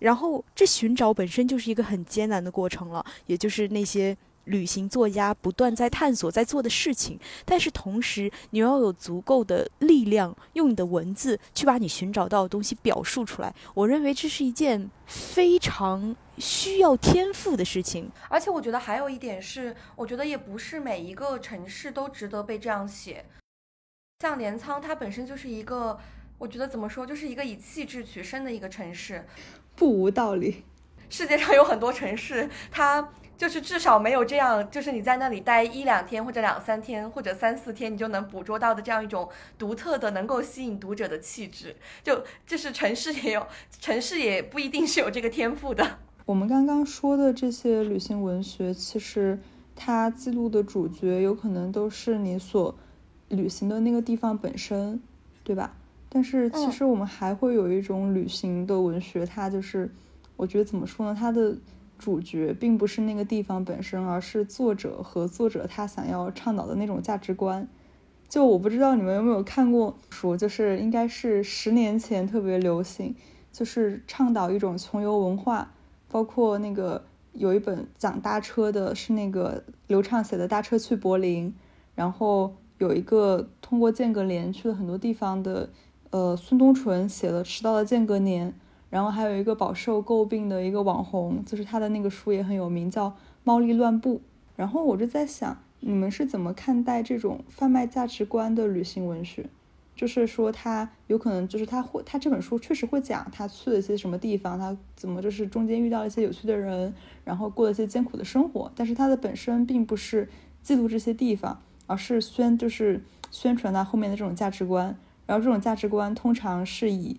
[0.00, 4.14] 然后这寻找本身就是一个很艰难的过程了，也就是那些。
[4.44, 13.54] 旅行作家不断在探索在做的事情，但是同时你要有足够的力量，用你的文字去把你寻找到的东西表述出来。
[13.74, 18.10] 我认为这是一件非常需要天赋的事情。
[18.28, 23.24] 而且我觉得还有一点是，我觉得也不是每一个城市都值得被这样写。
[24.20, 25.98] 像镰仓，它本身就是一个
[26.38, 29.26] 我觉得怎么说，就是一个以气质取胜的一个城市。
[29.76, 30.64] 不无道理。
[31.10, 39.28] 世界上有很多城市，它就是至少没有这样，就是你在那里待一两天或者两三天或者三四天，你就能捕捉到的这样一种
[39.58, 41.74] 独特的、能够吸引读者的气质。
[42.02, 43.46] 就就是城市也有，
[43.80, 45.98] 城市也不一定是有这个天赋的。
[46.26, 49.38] 我们刚刚说的这些旅行文学，其实
[49.74, 52.74] 它记录的主角有可能都是你所
[53.28, 55.02] 旅行的那个地方本身，
[55.42, 55.74] 对吧？
[56.08, 59.90] 但是其实我们还会有一种旅行的文学，它就是。
[60.36, 61.16] 我觉得怎么说呢？
[61.16, 61.56] 它的
[61.98, 67.66] 主角并不是那个地方本身，而是作者和作者他想要倡导的那种价值观。
[68.28, 73.14] 就我不知道你们有没有看过书，就是应该是十年前特别流行，
[73.52, 75.70] 就是倡导一种穷游文化。
[76.10, 81.48] 包括那个有一本讲搭车的，是那个刘畅写的《搭车去柏林》，
[81.94, 85.68] 然后有一个通过间隔年去了很多地方的，
[86.10, 88.48] 呃，孙东纯写了《迟到的间隔年》。
[88.94, 93.10] 然后还有一个饱受诟病的一个网红，就是他的那个书也很有名，叫
[93.42, 94.18] 《猫力乱步》。
[94.54, 99.46] 然后我就在想，你们是怎么看待这种贩卖价值观的旅行文学？
[99.96, 108.70] 就是说，他有可能就是他会，他这本书确实会讲他去了一些什么地方，他怎么就是中间遇到了一些有趣的人，然后过了一些艰苦的生活。
[108.76, 110.28] 但是他的本身并不是
[110.62, 114.96] 记录这些地方，而是宣就是宣传他后面的这种价值观。
[115.26, 117.18] 然后这种价值观通常是以。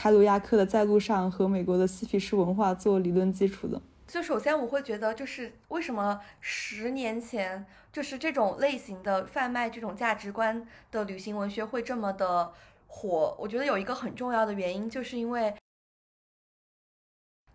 [0.00, 3.82] 凯鲁亚克的《在路上》和美国的嬉皮士文化做理论基础的。
[4.06, 12.52] 就首先我会觉得，就是为什么十年前就是这种类型的贩卖这种价值观的旅行文学会这么的
[12.86, 13.36] 火？
[13.40, 15.52] 我觉得有一个很重要的原因，就是因为。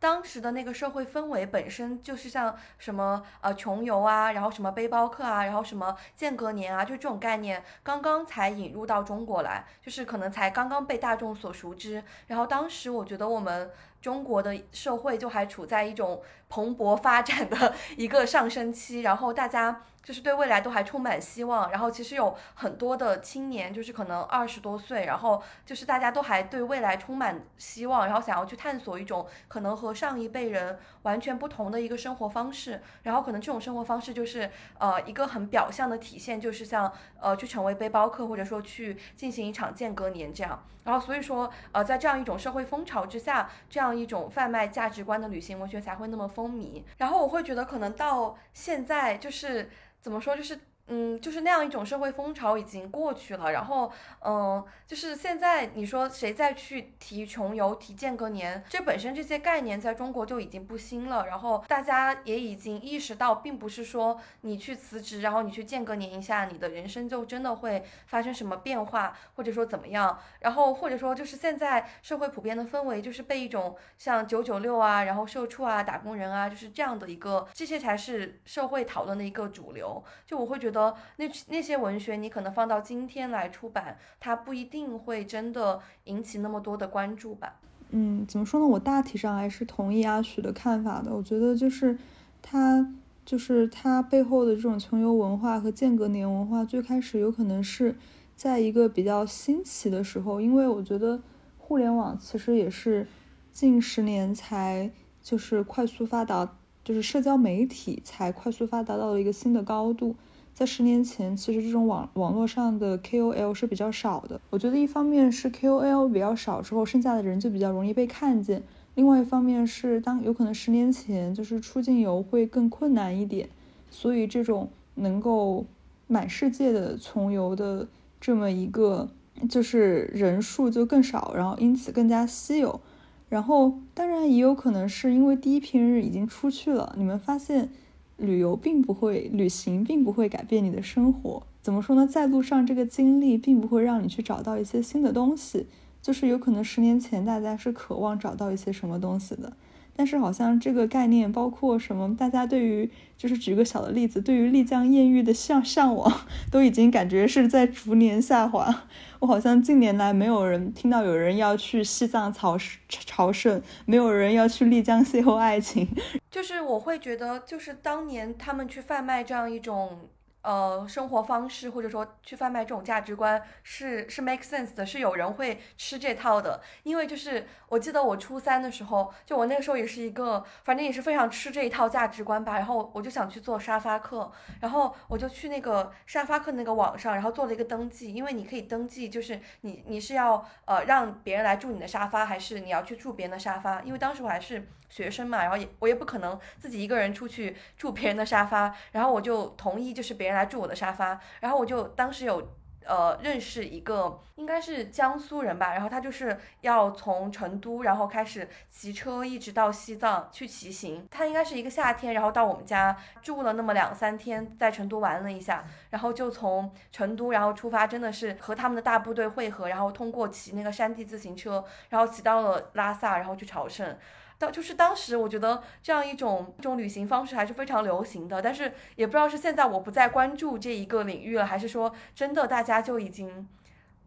[0.03, 12.03] 当时的那个社会氛围本身就是像什么呃穷游啊，然后什么背包客啊，然后什么间隔年啊，就这种概念刚刚才引入到中国来，就是可能才刚刚被大众所熟知。
[12.27, 16.21] 然后当时我觉得我们中国的社会就还处在一种
[16.53, 19.81] 蓬勃发展的一个上升期， 然后大家。
[20.03, 36.91] 就是对未来都还充满希望，然后其实有很多的青年，就是可能二十多岁，然后就是大家都还对未来充满希望，然后想要去探索一种可能和上一辈人完全不同的一个生活方式，然后可能这种生活方式就是呃一个很表象的体现，就是像
[37.21, 49.69] 呃去成为背包客，或者说去进行一场间隔年这样，然后所以说呃在这样一种社会风潮之下，这样一种贩卖价值观的旅行文学才会那么风靡，然后我会觉得可能到现在就是。
[50.01, 50.35] 怎么说？
[50.35, 50.59] 就是。
[50.88, 80.72] 嗯，就是那样一种社会风潮已经过去了，然后，嗯，就是现在你说谁再去提穷游、提间隔年，这本身这些概念在中国就已经不新了，然后大家也已经意识到，并不是说你去辞职，然后你去间隔年一下，你的人生就真的会发生什么变化，或者说怎么样，然后或者说就是现在社会普遍的氛围就是被一种像九九六啊，然后社畜啊、打工人啊，就是这样的一个，这些才是社会讨论的一个主流，就我会觉得。
[80.74, 87.55] 得那那些文学，你可能放到今天来出版，它不一定会真的引起那么多的关注吧。
[87.91, 88.65] 嗯，怎么说呢？
[88.65, 91.15] 我大体上还是同意阿许的看法的。
[91.15, 91.95] 我觉得就是
[92.41, 92.91] 它，
[93.24, 97.95] 就是它背后的这种穷游文化和间隔年文化，最开始有可能是
[98.36, 101.21] 在一个比较新奇的时候，因为我觉得
[101.59, 103.07] 互联网其实也是
[103.51, 104.89] 近十年才
[105.21, 110.15] 就是快速发达，就是社交媒体才快速发达到了一个新的高度。
[110.53, 114.39] 在十年前，其实这种网网络上的 KOL 是比较少的。
[114.51, 118.59] 我觉得一方面是 KOL 比较少之后，剩下的人就比较容易被看见；
[118.93, 123.49] 另外一方面是当有可能十年前就是出境游会更困难一点，
[123.89, 125.65] 所以这种能够
[126.07, 127.87] 满世界的穷游的
[128.21, 129.09] 这么一个
[129.49, 132.79] 就是人数就更少，然后因此更加稀有。
[133.27, 137.69] 然后当然也有可能是因为第一批人已经出去了，你们发现。
[138.18, 141.43] 旅游并不会，旅行并不会改变你的生活。
[141.61, 142.05] 怎么说呢？
[142.05, 145.66] 在路上这个经历并不会让你去找到一些新的东西，
[146.01, 149.53] 就是有可能十年前大家是渴望找到一些什么东西的。
[149.95, 156.11] 但是好像这个概念，包括什么，大家对于就是举个小的例子，对于丽江艳遇的向向往，
[156.51, 158.83] 都已经感觉是在逐年下滑。
[159.19, 162.57] 我好像近年来没有人听到有人要去西藏朝
[162.89, 165.87] 朝圣，没有人要去丽江邂逅爱情。
[166.29, 169.97] 就是我会觉得，就是当年他们去贩卖这样一种
[170.43, 176.61] 呃生活方式，或者说去贩卖这种价值观是是 make sense 的，是有人会吃这套的。
[176.83, 182.53] 因为就是我记得我初三的时候，就我那个时候也是一个，反正也是非常吃这一套价值观吧。
[182.53, 184.31] 然后我就想去做沙发客，
[184.61, 193.81] 然后我就去那个沙发客那个网上，然后做了一个登记，因为你可以登记，就是你你是要呃让别人来住你的沙发，还是你要去住别人的沙发？
[193.81, 202.47] 因为当时我还是学生嘛，然后也我也不可能自己一个人出去住别人的沙发，然后我就同意就是别人来住我的沙发，然后我就当时有。
[202.85, 211.07] 呃，认识一个应该是江苏人吧，然后他就是要从成都，然后开始骑车一直到西藏去骑行。
[211.09, 223.97] 他应该是一个夏天，然后到我们家住了那么两三天，在成都玩了一下，然后就从成都然后出发，真的是和他们的大部队汇合，然后通过骑那个山地自行车，然后骑到了拉萨，然后去朝圣。
[224.39, 233.47] 到就是当时我觉得这样一种这种旅行方式还是非常流行的，但是也不知道是现在我不再关注这一个领域了，还是说真的大家就已经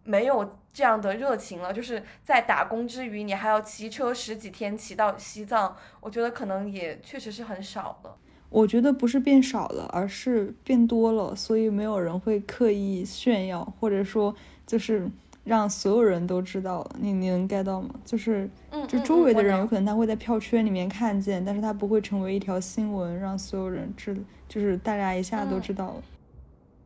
[0.05, 1.73] 没有这样的热情了。
[1.73, 8.17] 就是在打工之余，你还要骑车十几天骑到西藏，我觉得可能也确实是很少了。
[8.51, 14.35] 我觉得不是变少了，而是变多了，所以没有人会刻意炫耀，或者说
[14.67, 15.09] 就是。
[15.47, 17.95] 让所有人都知道了，你你能 get 到吗？
[18.05, 18.51] 就是，
[18.89, 24.17] 就周围的人有可能他会在票圈里面看见，但是他不会成为一条新闻，让所有人知，
[24.49, 26.03] 就是大家一下都知道了。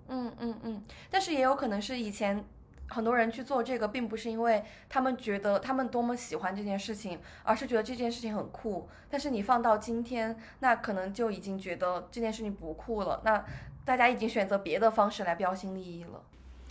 [0.08, 2.44] 嗯嗯嗯，但是也有可能是以前
[2.86, 8.86] 很多人去做这个，并不是因为他们觉得他们多么喜欢这件事情，而是觉得这件事情很酷。
[9.08, 13.22] 但是你放到今天，那可能就已经觉得这件事情不酷了。
[13.24, 13.42] 那
[13.86, 16.20] 大家已经选择别的方式来标新立异了。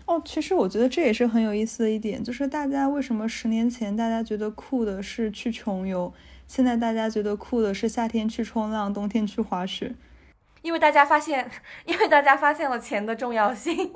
[0.09, 6.11] 哦，其实我觉得这也是很有意思的一点，就是大家为什么十年前大家觉得酷的是去穷游，
[6.47, 9.93] 现在大家觉得酷的是夏天去冲浪，冬天去滑雪，
[10.63, 11.47] 因为大家发现，
[11.85, 13.91] 因为大家发现了钱的重要性。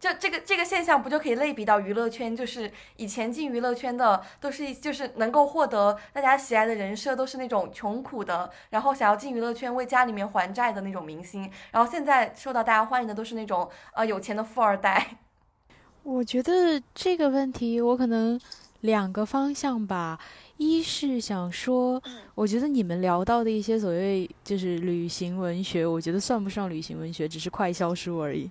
[0.00, 2.36] 就这个这个现象不就可以类比到娱乐圈？
[2.36, 11.50] 就是以前进娱乐圈的都是就是能够获得大家喜爱的人设，都是那种穷苦的，然后想要进娱乐圈为家里面还债的那种明星。
[11.70, 15.16] 然后现在受到大家欢迎的都是那种呃有钱的富二代。
[16.04, 18.38] 我觉得这个问题我可能
[18.82, 20.20] 两个方向吧，
[20.58, 22.02] 一是想说，
[22.34, 28.50] 我觉得你们聊到的一些所谓就是旅行文学，我觉得算不上旅行文学，只是快消书而已。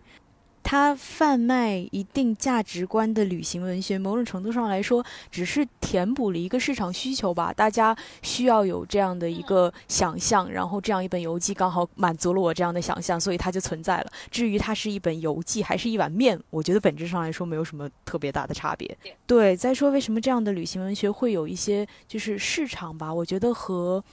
[0.63, 7.53] 它贩卖一定价值观的旅行文学，某种程度上来说，只是填补了一个市场需求吧。
[7.53, 14.11] 大家需要有这样的一个想象，然后这样一本游记刚好满足了我这样的想象，所以它就存在了。
[14.31, 18.97] 至于它是一本游记还是一碗面，我觉得本质上来说没有什么特别大的差别。
[19.27, 23.13] 对，再说为什么这样的旅行文学会有一些就是市场吧？
[23.13, 24.03] 我觉得和，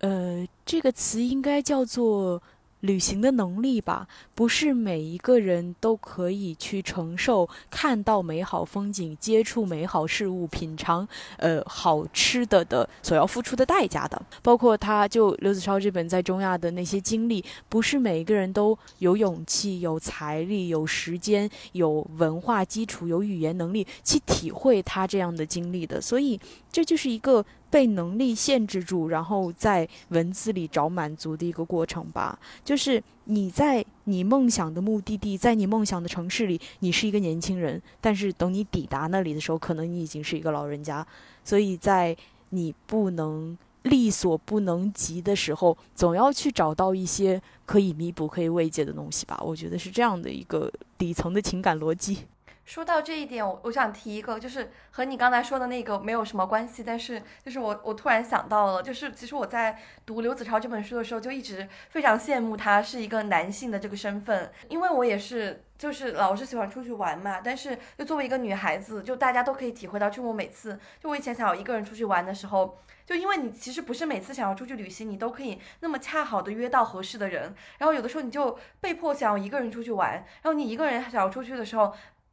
[0.00, 2.42] 呃，这个词应该叫做。
[2.82, 11.06] 旅行的能力吧，不是每一个人都可以去承受看到美好风景、接触美好事物、品尝
[11.38, 14.20] 呃好吃的的所要付出的代价的。
[14.42, 26.00] 包括他就刘子超这本在中亚的那些经历，不是每一个人都有勇气、有财力、有时间、有文化基础、有语言能力去体会他这样的经历的。
[26.00, 26.38] 所以
[26.70, 27.44] 这就是一个。
[27.72, 32.38] 被能力限制住，然后在文字里找满足的一个过程吧。
[32.62, 41.04] 就是你在你梦想的目的地，在你梦想的城市里，你是一个年轻人，但是等你抵达那里的时候，可能你已经是一个老人家。
[41.42, 42.14] 所以在
[42.50, 49.40] 你不能力所不能及的时候，总要去找到一些可以弥补、可以慰藉的东西吧。
[49.42, 52.18] 我觉得是这样的一个底层的情感逻辑。
[52.64, 81.92] 说到这一点，我我想提一个，就是和你刚才说的那个没有什么关系，但是就是我我突然想到了，就是其实我在读刘子超这本书的时候，就一直非常羡慕他是一个男性的这个身份，因为我也是就是老是喜欢出去玩嘛，但是就作为一个女孩子，就大家都可以体会到，就我每次就我以前想要一个人出去玩的时候，就因为你其实不是每次想要出去旅行，你都可以那么恰好的约到合适的人，然后有的时候你就被迫想要一个人出去玩，然后你一个人想要出去的时候。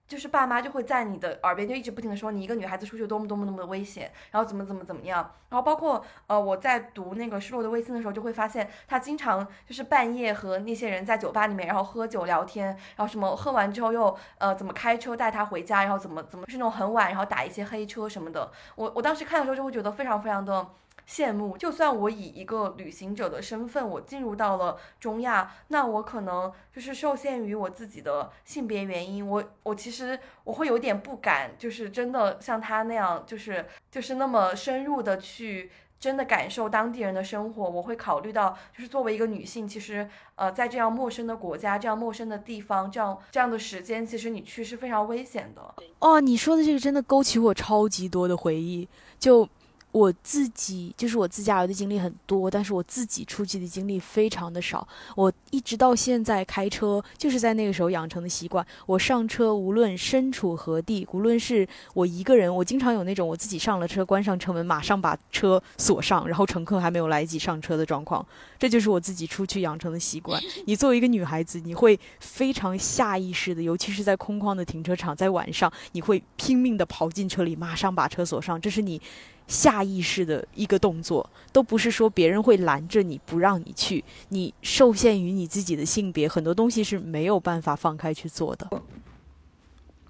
[0.10, 18.52] 就是爸妈就会在你的耳边就一直不停的说你一个女孩子出去多么多么多么的危险，然后怎么怎么怎么样，然后包括呃我在读那个失落的卫星的时候，就会发现他经常就是半夜和那些人在酒吧里面，然后喝酒聊天，然后什么喝完之后又呃怎么开车带她回家，然后怎么怎么是那种很晚，然后打一些黑车什么的。
[18.76, 20.68] 我我当时看的时候就会觉得非常非常的。
[21.08, 45.74] 羡慕，就算我以一个旅行者的身份，我进入到了中亚，那我可能就是受限于我自己的性别原因，我我其实我会有点不敢，就是真的像他那样，就是就是那么深入的去真的感受当地人的生活，我会考虑到，就是作为一个女性，其实呃，在这样陌生的国家、这样陌生的地方、这样这样的时间，其实你去是非常危险的。
[46.00, 48.88] 哦，你说的这个真的勾起我超级多的回忆，
[49.18, 49.50] 就。
[49.92, 54.88] 我自己就是我自驾游的经历很多，但是我自己出去的经历非常的少。
[55.16, 58.66] 我一直到现在开车，就是在那个时候养成的习惯。
[58.86, 68.24] 我上车，无论身处何地，无论是我一个人，我经常有那种我自己上了车，关上车门，马上把车锁上，然后乘客还没有来及上车的状况。
[68.60, 70.40] 这就是我自己出去养成的习惯。
[70.66, 78.62] 你作为一个女孩子，你会非常下意识的，尤其是在空旷的停车场，在晚上，你会拼命的跑进车里，马上把车锁上。
[78.62, 79.02] 这是你。
[79.50, 88.70] 下意识的一个动作，都不是说别人会拦着你不让你去，你受限于你自己的性别，很多东西是没有办法放开去做的。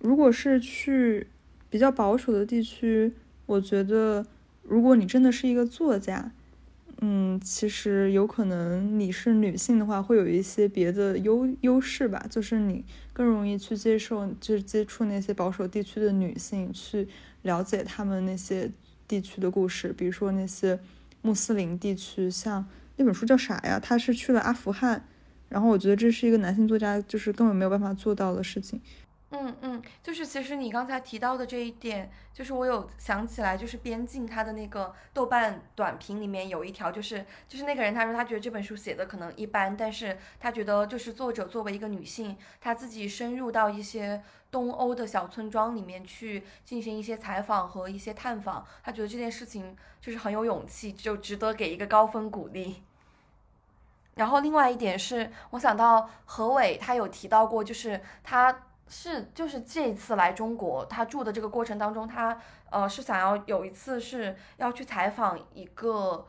[0.02, 1.26] 如果是去
[1.70, 3.14] 比较保守的地区，
[3.46, 4.26] 我觉得
[4.64, 6.30] 如果你真的是一个作家，
[7.00, 12.84] 嗯，其实有可能你是女性的话，会有一些别的优优势吧，就是你
[13.14, 17.08] 更容易去接受，就是接触那些保守地区的女性，去
[17.44, 18.70] 了解她们那些。
[19.10, 20.80] 地区的故事，比如说那些
[21.24, 22.64] 穆斯林地区，像
[22.98, 23.80] 那本书叫啥呀？
[23.80, 25.04] 他是去了阿富汗，
[25.50, 28.80] 然后我觉得这是一个男性作家就是根本没有办法做到的事情。
[29.32, 52.84] 嗯嗯，就是其实你刚才提到的这一点，就是我有想起来，就是边境他的那个豆瓣短评里面有一条，就是就是那个人他说他觉得这本书写的可能一般，但是他觉得就是作者作为一个女性，她自己深入到一些东欧的小村庄里面去进行一些采访和一些探访，他觉得这件事情就是很有勇气，就值得给一个高分鼓励。
[54.16, 58.64] 然后另外一点是我想到何伟他有提到过，就是他。
[58.92, 62.36] 是，就是这次来中国，他住的这个过程当中，他
[62.72, 66.26] 呃是想要有一次是要去采访一个，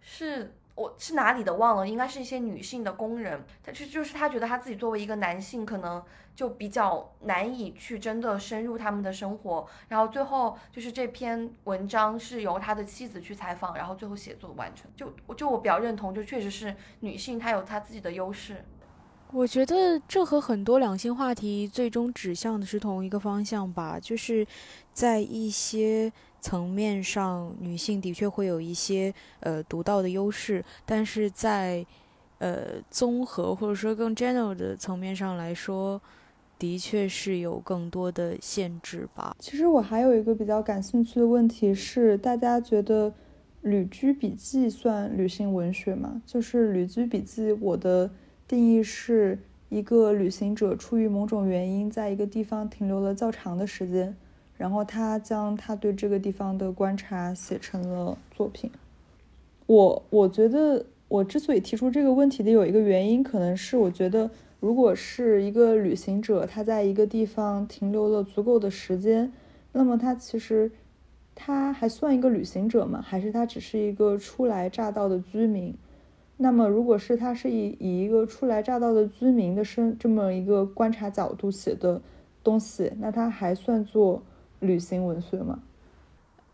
[0.00, 6.02] 是我是哪里的忘了，应该是一些女性的工人，他就就是他觉得他自己作为一个男性，可能
[6.34, 18.64] 就比较难以去真的深入他们的生活，然后最后就是这篇文章是由他的妻子去采访，然后最后写作完成，就我就我比较认同，就确实是女性她有她自己的优势。
[19.32, 24.44] 我觉得这和很多两性话题最终指向的是同一个方向吧，就是
[24.92, 26.10] 在一些
[26.40, 31.84] 层面上，女性的确会有一些呃独到的优势，但是在
[32.38, 36.00] 呃综合或者说更 general 的层面上来说，
[36.58, 39.36] 的确是有更多的限制吧。
[39.38, 43.10] 其实我还有一个比较感兴趣的问题是，大家觉得
[43.62, 46.22] 《旅居笔记》算旅行文学吗？
[46.26, 48.10] 就是《旅居笔记》，我的。
[48.48, 49.38] 定义是
[49.68, 54.16] 一个旅行者出于某种原因，在一个地方停留了较长的时间，
[54.60, 58.70] 然后他将他对这个地方的观察写成了作品。
[59.64, 64.30] 我我觉得我之所以提出这个问题的有一个原因，可能是我觉得，
[64.60, 69.32] 如果是一个旅行者，他在一个地方停留了足够的时间，
[69.72, 70.70] 那么他其实
[71.34, 73.00] 他还算一个旅行者吗？
[73.00, 75.74] 还是他只是一个初来乍到的居民？
[76.36, 81.98] 那么，如果是他是以以一个初来乍到的居民的身这么一个观察角度写的
[82.44, 84.22] 东西，那他还算作
[84.60, 85.58] 旅行文学吗？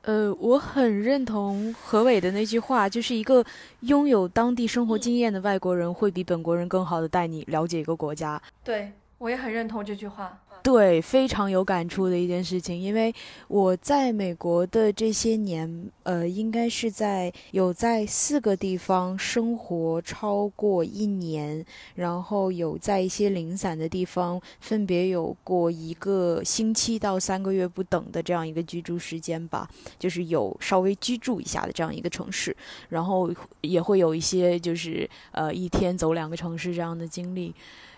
[0.03, 3.45] 呃，我很认同何伟的那句话，就是一个
[3.81, 8.41] 拥有当地生活经验的外国人会比本国人更好的带你了解一个国家。
[8.63, 10.39] 对我也很认同这句话。
[10.67, 13.15] 对，非常有感触的一件事情，因为
[13.47, 21.65] 我在美国的这些年，呃，应该是在有在四个地方生活超过一年，
[21.95, 32.55] 然后有在一些零散的地方分别有过一个星期到三个月不等的这样一个居住时间吧，就是有稍微居住一下的这样一个城市，
[32.89, 37.55] 然后也会有一些就是呃一天走两个城市这样的经历。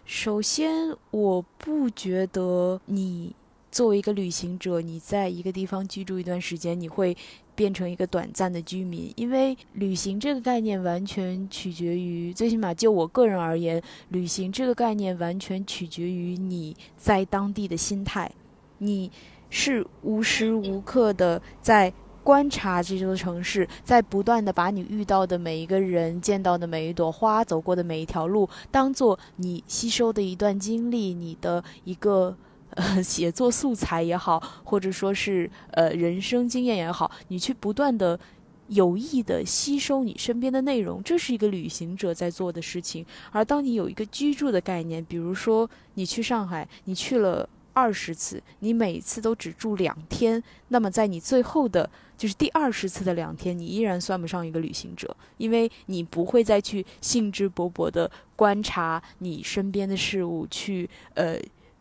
[0.08, 3.36] 首先，我不觉得你
[3.70, 7.14] 作为一个旅行者，你在一个地方居住一段时间，你会
[7.54, 9.12] 变成一个短暂的居民。
[9.16, 18.32] 因为旅行这个概念完全取决于，最起码就我个人而言，旅行这个概念完全取决于你在当地的心态。
[18.78, 19.12] 你
[19.50, 21.92] 是无时无刻的在。
[22.28, 32.36] 观察这座城市，在不断的把你遇到的每一个人、见到的每一朵花、走过的每一条路，当做你吸收的一段经历，你的一个
[32.72, 38.20] 呃 写作素材也好，或者说是呃人生经验也好，你去不断的
[38.66, 43.06] 有意的吸收你身边的内容，这是一个旅行者在做的事情。
[43.32, 51.88] 而当你有一个居住的概念，比如说你去上海，你去了二十次，你每次都只住两天，那么在你最后的
[52.18, 61.38] 就是第二十次的两天，你依然算不上一个旅行者，因为你不会再去兴致勃勃地观察你身边的事物，去呃。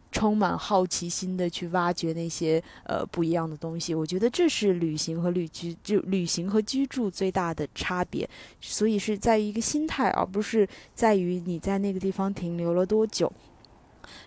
[0.09, 8.27] 充满好奇心的去挖掘那些呃不一样的东西，我觉得这是旅行和旅居就旅行和居住最大的差别，
[8.61, 13.31] 所以是在于一个心态，而不是在于你在那个地方停留了多久。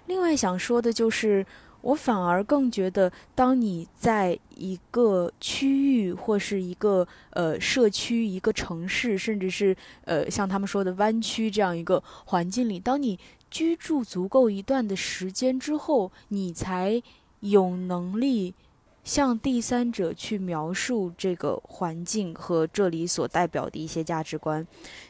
[0.07, 1.45] 另外想说的就是，
[1.81, 13.19] 我反而更觉得，当你在一个区域或是一个呃社区、一个城市，甚至是呃像他们说的湾区这样一个环境里，当你。
[13.51, 17.03] 居住足够一段的时间之后，你才
[17.41, 18.55] 有能力
[19.03, 24.65] 向第三者去描述这个环境和这里所代表的一些价值观。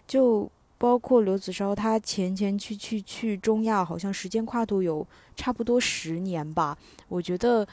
[0.07, 6.79] 就包括刘子超，他前前去去去中亚，好像时间跨度有差不多十年吧。
[7.09, 7.69] 我觉得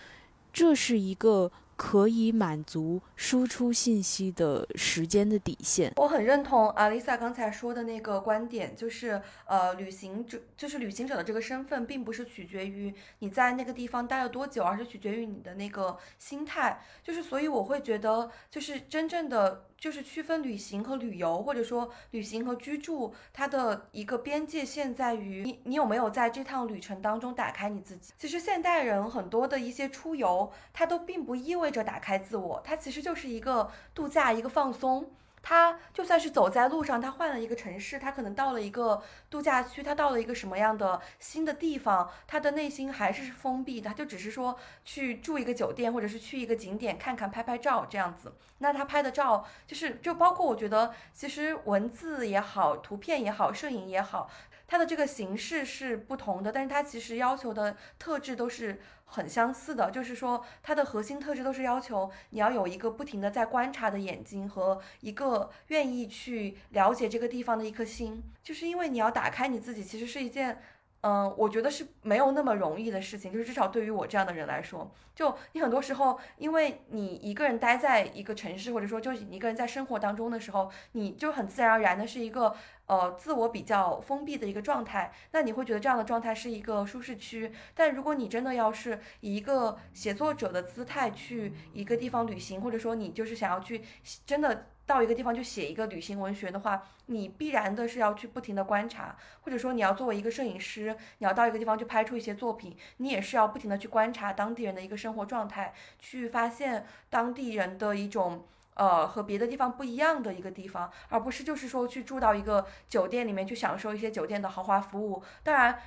[0.52, 1.50] 这是一个。
[1.78, 5.94] 可以满足输出信息的时间的底线。
[5.96, 16.82] 我很认同阿丽萨刚才说的那个观点，就是呃，旅行者就是旅行者的这个身份，并不是取决于你在那个地方待了多久，而是取决于你的那个心态。
[17.02, 19.64] 就是所以我会觉得，就是真正的。
[19.78, 28.14] 就是区分旅行和旅游，或者说旅行和居住，它的一个边界线在于你，你有没有在这趟旅程当中打开你自己。
[28.18, 35.12] 其实现代人很多的一些出游，它都并不意味着打开自我，它其实就是一个度假，一个放松。
[35.50, 48.34] 他就算是走在路上，他换了一个城市，他可能到了一个度假区，他到了一个什么样的新的地方，他的内心还是封闭的，他就只是说去住一个酒店，或者是去一个景点看看、拍拍照这样子。
[48.58, 54.30] 那他拍的照，就是就包括我觉得，其实文字也好，图片也好，摄影也好。
[54.68, 70.62] 它的这个形式是不同的，但是它其实要求的特质都是很相似的，就是说它的核心特质都是要求你要有一个不停的在观察的眼睛和一个愿意去了解这个地方的一颗心，就是因为你要打开你自己，其实是一件。
[71.08, 82.53] 嗯，我觉得是没有那么容易的事情，就是至少对于我这样的人来说，就你很多时候，因为你一个人待在一个城市，或者说就一个人在生活当中的时候，你就很自然而然的是一个
[82.88, 87.53] 呃自我比较封闭的一个状态，那你会觉得这样的状态是一个舒适区。
[87.74, 93.82] 但如果你真的要是以一个写作者的姿态去一个地方旅行，或者说你就是想要去
[94.26, 94.68] 真的。
[94.88, 115.22] 到一个地方就写一个旅行文学的话，你必然的是要去不停的观察，或者说你要作为一个摄影师，你要到一个地方去拍出一些作品，你也是要不停的去观察当地人的一个生活状态，去发现当地人的一种呃和别的地方不一样的一个地方，而不是就是说去住到一个酒店里面去享受一些酒店的豪华服务。
[115.44, 115.78] 当然。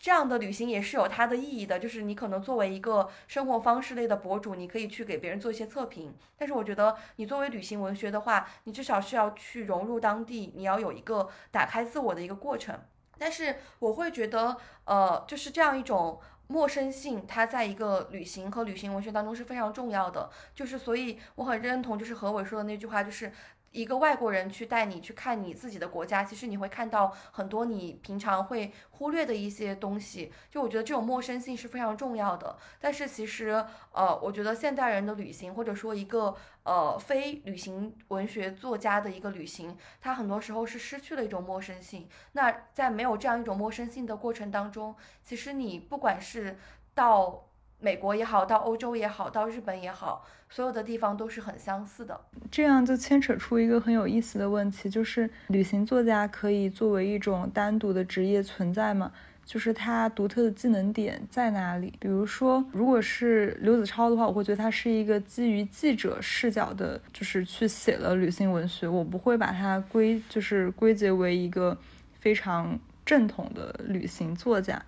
[0.00, 6.14] 这样的旅行也是有它的意义的，就是你可能作为一个生活方式类的博主，你可以去给别人做一些测评。
[6.38, 12.80] 但是我觉得你作为旅行文学的话，你至少是要去融入当地，你要有一个打开自我的一个过程。
[13.18, 20.30] 但是我会觉得，呃，就是这样一种陌生性，它在一个旅行和旅行文学当中是非常重要的。
[20.54, 23.30] 就是所以我很认同，就是何伟说的那句话，就是。
[23.72, 30.32] 一个外国人去带你去看你自己的国家，其实你会看到很多你平常会忽略的一些东西。
[30.50, 32.58] 就我觉得这种陌生性是非常重要的。
[32.80, 42.08] 但是其实，呃，我觉得现代人的旅行，或者说一个呃非旅行文学作家的一个旅行，它很多时候是失去了一种陌生性。
[42.32, 46.58] 那在没有这样一种陌生性的过程当中，其实你不管是
[46.94, 47.46] 到。
[47.80, 52.20] 美国也好，到欧洲也好，到日本也好，所有的地方都是很相似的。
[52.50, 59.10] 这样就牵扯出一个很有意思的问题，就是旅行作家可以作为一种单独的职业存在吗？
[59.46, 61.92] 就是他独特的技能点在哪里？
[61.98, 71.76] 比如说，如果是刘子超的话，我会觉得他是一个基于记者视角的，就是去写了旅行文学，我不会把它归就是归结为一个
[72.12, 74.80] 非常正统的旅行作家。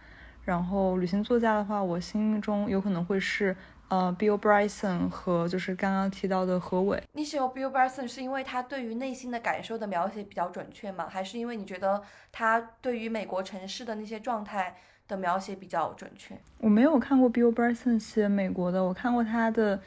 [0.45, 3.57] 然后旅行作家的话，我心目中有可能会是
[3.89, 7.01] 呃，Bill Bryson 和就是刚刚提到的何伟。
[7.13, 11.07] 你喜欢 Bill Bryson 是因为他对于内心的感受的描写比较准确吗？
[11.09, 14.75] 还是因为你觉得他对于美国城市的那些状态
[15.07, 16.37] 的描写比较准确？
[16.59, 19.81] 我没有看过 Bill Bryson 写美国的，我看过他的，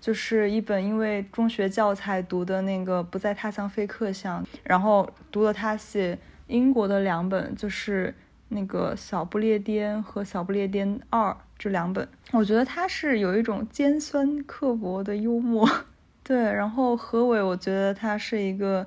[0.00, 8.14] 就是一本因为中学教材读的那个《不在他乡非客乡》，然后读了他写英国的两本，就是。
[8.50, 15.68] 那个小不列颠和小不列颠二这两本，我觉得他是有一种尖酸刻薄的幽默，
[16.22, 16.36] 对。
[16.36, 18.86] 然后何伟，我觉得他是一个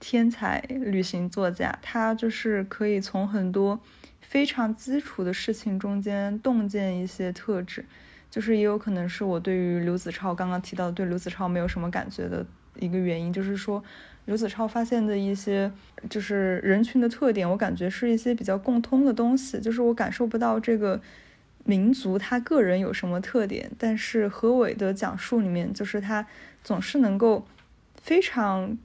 [0.00, 3.80] 天才旅行作家，他就是可以从很多
[4.20, 7.84] 非常基础的事情中间洞见一些特质。
[8.28, 12.44] 就是也有可能是我对于刘子超刚刚提到对刘子超没有什么感觉的
[12.78, 13.82] 一个原因，就是说
[14.26, 15.70] 刘子超发现的一些
[16.10, 21.00] 就是人群的特点，我感觉是一些比较共通的东西，就是我感受不到这个
[21.64, 26.26] 民族他个人有什么特点，但是何伟的讲述里面，就是他
[26.62, 27.46] 总是能够
[28.02, 28.76] 非常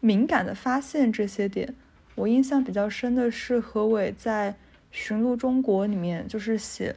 [0.00, 1.74] 敏感的发现这些点。
[2.16, 4.52] 我印象比较深的是何伟在
[4.90, 6.94] 《寻路中国》里面，就是写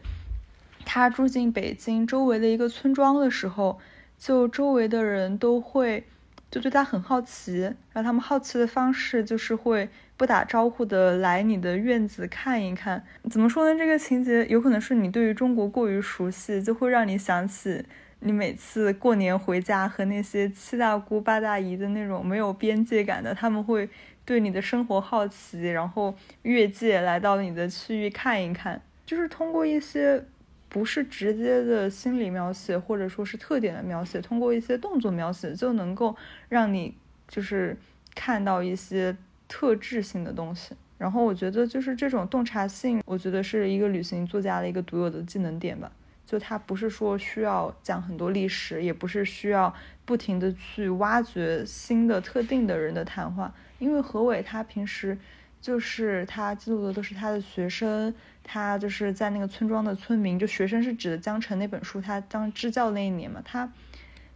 [0.86, 3.80] 他住进北京周围的一个村庄的时候，
[4.20, 6.04] 就周围的人都会
[6.50, 13.04] 就对他很好奇，然后他们好奇的方式就是会不打招呼的来你的院子看一看。
[13.30, 13.78] 怎么说呢？
[13.78, 17.84] 这个情节有可能是你对于中国过于熟悉，就会让你想起
[18.20, 23.90] 你每次过年回家和那些七大姑八大姨的那种没有边界感的，他们会。
[24.28, 30.22] 对你的生活好奇，然后越界来到你的区域看一看，就是通过一些
[30.70, 36.16] 不是直接的心理描写，或者说是特点的描写，通过一些动作描写，就能够
[36.50, 36.94] 让你
[37.28, 37.78] 就是
[38.14, 39.16] 看到一些
[39.48, 40.76] 特质性的东西。
[40.98, 45.92] 然后我觉得就是这种洞察性，我觉得是一个旅行作家的一个独有的技能点吧。
[46.26, 53.54] 就他不是说需要讲很多历史，也不是需要不停的去挖掘新的特定的人的谈话。
[53.80, 55.18] 因为何伟他平时
[55.60, 63.72] 就是他记录的都是他的学生，他就是在那个村庄的村民，就学生是指的江城那本书，他当支教那一年嘛，他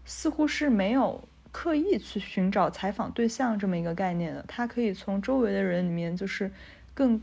[0.03, 6.51] 似乎是没有刻意去寻找采访对象这么一个概念的，他可以从周围的人里面就是
[6.93, 7.22] 更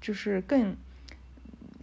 [0.00, 0.76] 就是更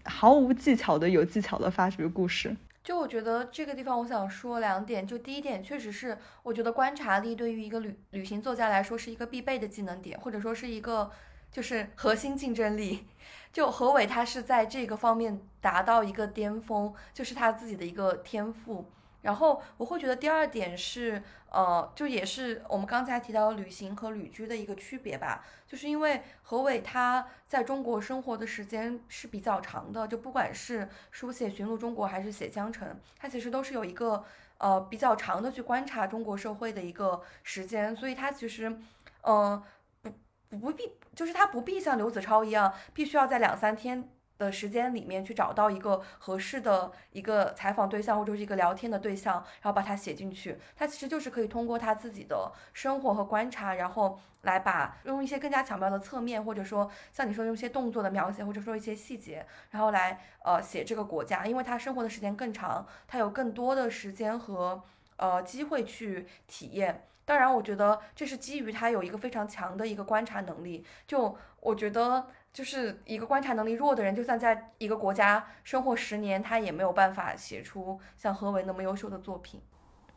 [0.05, 2.55] 毫无技巧的有技巧的发掘故事。
[2.83, 5.07] 就我觉得这个地方，我想说两点。
[5.07, 11.09] 就第一点，确实是我觉得观察力对于一个旅旅行作家来说是一个必备的技能点，或者说是一个
[11.55, 13.07] 就是核心竞争力。
[13.53, 18.91] 就何伟他是在这个方面达到一个巅峰，就是他自己的一个天赋。
[19.21, 32.85] 然后我会觉得第二点是，呃，就也是我们刚才提到旅行和旅居的一个区别吧，就是因为何伟他在中国生活的时间是比较长的，就不管是书写《寻路中国》还是写《江城》，
[33.17, 34.25] 他其实都是有一个
[34.57, 38.77] 呃比较长的去观察中国社会的一个时间，所以他其实，
[39.21, 39.63] 嗯，
[40.01, 40.11] 不
[40.59, 44.09] 不必，就是他不必像刘子超一样，必须要在两三天。
[44.37, 50.57] 的时间里面去找到一个合适的一个采访对象或者是一个聊天的对象，然后把它写进去。
[50.75, 64.83] 他其实就是可以通过他自己的生活和观察，然后来把用一些更加巧妙的侧面，或者说像你说用一些动作的描写，或者说一些细节，然后来呃写这个国家，因为他生活的时间更长，他有更多的时间和
[65.15, 67.07] 呃机会去体验。
[67.25, 70.85] 当然，我觉得这是基于他有一个非常强的一个观察能力。
[71.07, 72.27] 就我觉得。
[72.55, 79.59] 就是一个观察能力弱的人，就算在一个国家生活十年，他也没有办法写出像何伟那么优秀的作品。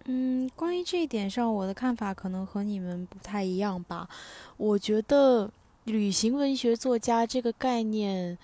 [0.05, 4.09] 嗯，关于这一点上，我的看法可能和你们不太一样吧。
[4.57, 5.51] 我觉得
[5.83, 8.39] 旅行文学作家这个概念，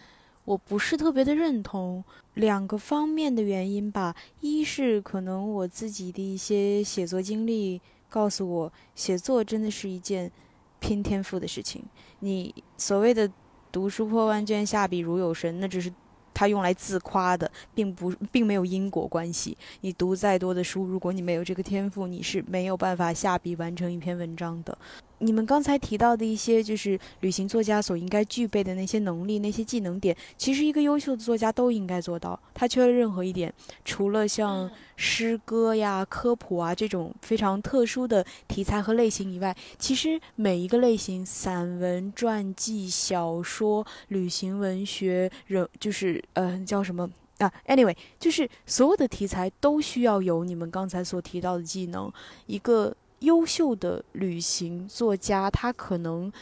[0.44, 2.02] 我不是特别的认同。
[2.34, 7.80] 两个方面的原因吧，一是可能我自己的一些写作经历
[8.14, 10.30] 告诉我，写作真的是一件
[10.78, 11.82] 拼天赋的事情。
[12.20, 13.28] 你所谓的。
[13.74, 15.92] 读书破万卷，下笔如有神，那只是
[16.32, 19.58] 他用来自夸的，并不并没有因果关系。
[19.80, 24.78] 你读再多的书，如果你没有这个天赋，你是没有办法下笔完成一篇文章的。
[25.18, 32.38] 你们刚才提到的一些，就是旅行作家所应该具备的那些能力、那些技能点，其实一个优秀的作家都应该做到。
[32.52, 33.52] 他缺了任何一点，
[33.84, 47.08] 除了像诗歌呀、科普啊这种非常特殊的题材和类型以外，其实每一个类型，散文、传记、小说、旅行文学，人就是呃叫什么
[47.38, 52.12] 啊？Anyway，就是所有的题材都需要有你们刚才所提到的技能，
[52.46, 52.94] 一个。
[53.24, 56.32] 优秀的旅行作家，他可能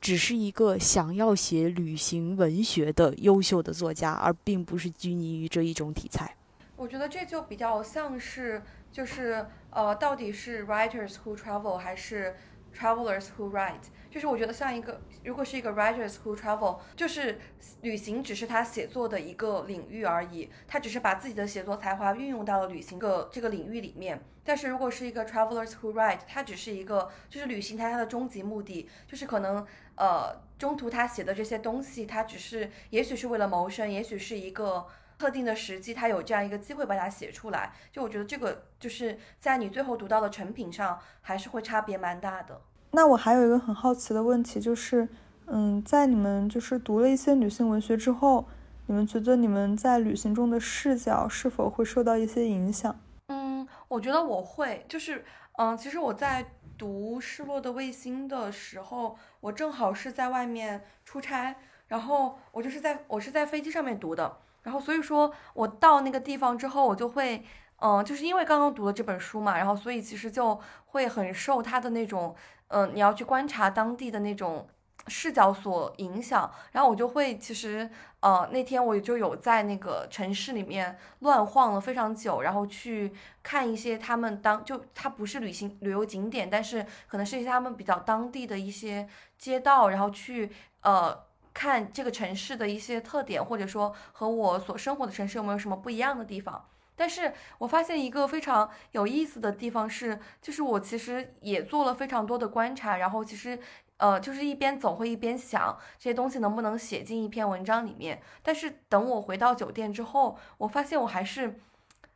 [0.00, 6.34] 只是一个想要写旅行文学的优秀的作家，而并不是拘泥于这一种题材。
[6.76, 8.60] 我觉得这就比较像是，
[8.90, 12.34] 就是呃，到底是 writers who travel 还是
[12.72, 13.90] travelers who write？
[14.10, 17.38] 就是我觉得像一个，如果是一个 writers who travel，就是
[17.80, 24.22] 旅行只是他写作的一个领域而已，他只是把自己的写作才华运用到了旅行个这个领域里面。
[24.44, 29.64] 但是如果是一个 travelers who write，他只是一个，就是旅行它它的终极目的，就是可能
[29.94, 34.84] 呃中途他写的这些东西，他只是也许是为了谋生，也许是一个
[35.22, 37.72] 特定的时机，他有这样一个机会把它写出来。
[37.92, 42.60] 就我觉得这个就是在你最后读到的成品上，还是会差别蛮大的。
[42.90, 45.08] 那我还有一个很好奇的问题，就是，
[45.46, 48.48] 嗯，在你们就是读了一些女性文学之后，
[48.88, 52.98] 你们觉得你们在旅行中的视角是否会受到一些影响？
[53.28, 56.44] 嗯，我觉得我会，就是嗯，其实我在
[56.76, 61.54] 读《失落的卫星》的时候，我正好是在外面出差，
[61.86, 67.44] 然后我就是在我是在飞机上面读的，然后所以说我到那个地方之后，我就会。
[67.84, 72.32] 嗯，就是因为刚刚读了这本书嘛，然后所以其实就会很受他的那种，
[72.68, 74.68] 嗯，你要去观察当地的那种
[75.08, 76.48] 视角所影响。
[76.70, 77.90] 然后我就会，其实，
[78.20, 90.52] 呃，那天我就有在那个城市里面乱晃了非常久，然后去看一些他们当就它不是旅行旅游景点，但是可能是一些他们比较当地的一些街道，然后去
[90.82, 91.24] 呃
[91.54, 96.68] 看这个城市的一些特点，或者说和我所生活的城市有没有什么不一样的地方。
[96.94, 103.58] 但是我发现一个非常有意思的地方是，就是我其实也做了非常多的观察，然后其实，
[103.96, 108.20] 呃，就是一边走会一边想这些东西能不能写进一篇文章里面。
[108.42, 111.58] 但是等我回到酒店之后，我发现我还是，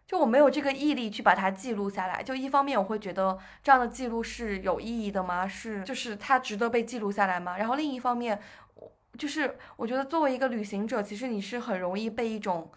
[0.07, 2.23] 就我没有这个毅力去把它记录下来。
[2.23, 5.49] 就一方面我会觉得这样的记录是有意义的吗？
[5.49, 7.57] 是，就是它值得被记录下来吗？
[7.57, 8.39] 然后另一方面，
[9.17, 12.71] 就是我觉得作为一个旅行者，其实你是很容易被一种。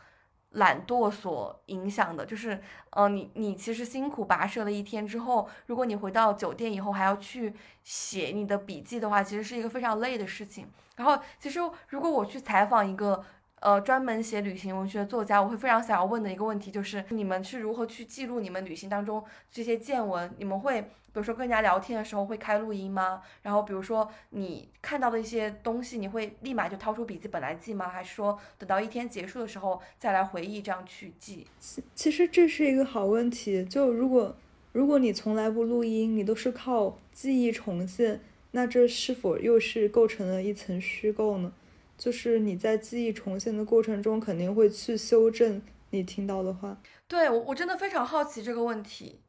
[0.54, 2.60] 懒惰所影响的，就是，
[2.90, 10.68] 呃，你你其实辛苦跋涉了一天之后，如果你回到酒店以后还要去写你的笔记的话，其实是一个非常累的事情。
[10.96, 11.60] 然后，其实
[11.90, 13.24] 如果我去采访一个。
[13.62, 20.32] 呃，专门写旅行文学的作家，我会非常想要问的一个问题就是：你们是如何去记录你们旅行当中这些见闻？
[20.38, 23.22] 你们会比如说跟人家聊天的时候会开录音吗？
[23.42, 27.90] 然后比如说你看到的一些东西，你会立马就掏出笔记本来记吗？
[27.90, 31.46] 还是说等到一天结束的时候再来回忆这样去记？
[31.60, 33.66] 其其实这是一个好问题。
[33.66, 34.36] 就如果
[34.72, 41.52] 如果你从来不录音，你都是靠记忆重现，那这是否又是构成了一层虚构呢？
[42.00, 46.82] 就是你在记忆重现的过程中，肯定会去修正你听到的话。
[47.08, 49.22] 对我，我真的非常好奇这个问题。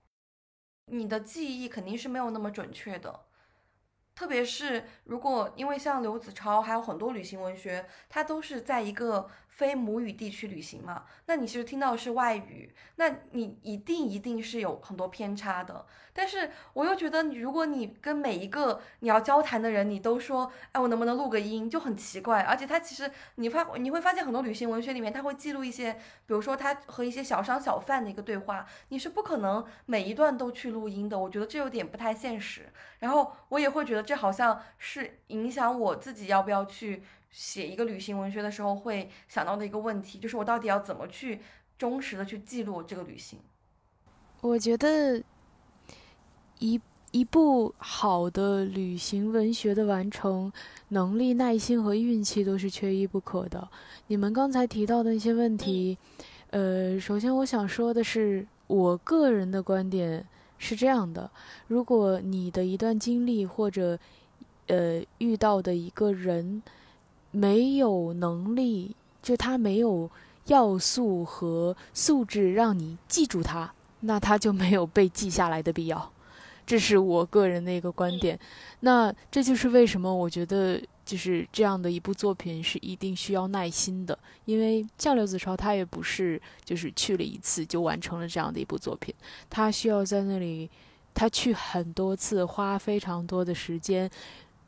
[0.86, 3.20] 你的记忆肯定是没有那么准确的，
[4.14, 9.28] 特别是如果因为像刘子超还有很多旅行文学，它都是在一个。
[9.60, 15.84] 非母语地区旅行嘛，那你其实听到的是外语，那你一定一定是有很多偏差的。
[16.14, 22.40] 但是我又觉得，如果你跟每一个你要交谈的人，你都说，哎，我能不能录个音，就很奇怪。
[22.40, 31.18] 而且他其实你发你会发现很多旅行文学里面，他会记录一些，比如说他和一些小商小贩的一个对话，你是不可能每一段都去录音的。
[31.18, 32.72] 我觉得这有点不太现实。
[33.00, 37.02] 然后我也会觉得这好像是影响我自己要不要去。
[37.30, 41.40] 写一个旅行文学的时候会想到的一个问题，就是我到底要怎么去
[41.78, 43.38] 忠实的去记录这个旅行？
[44.40, 45.22] 我觉得
[46.58, 46.80] 一
[47.12, 50.52] 一部好的旅行文学的完成，
[50.88, 53.68] 能力、耐心和运气都是缺一不可的。
[54.06, 55.98] 你们刚才提到的一些问题，
[56.50, 60.24] 呃，首先我想说的是，我个人的观点
[60.58, 61.30] 是这样的：
[61.66, 63.98] 如果你的一段经历或者
[64.68, 66.62] 呃遇到的一个人，
[67.30, 70.10] 没有能力，就他没有
[70.46, 76.12] 要素和素质让你记住他，那他就没有被记下来的必要。
[76.66, 78.38] 这是我个人的一个观点。
[78.80, 89.12] 那这就是为什么我觉得就是这样的一部作品是一定需要耐心的，因为像刘子超他也不是就是去了一次就完成了这样的一部作品，
[89.48, 90.70] 他需要在那里
[91.12, 94.08] 他去很多次，花非常多的时间。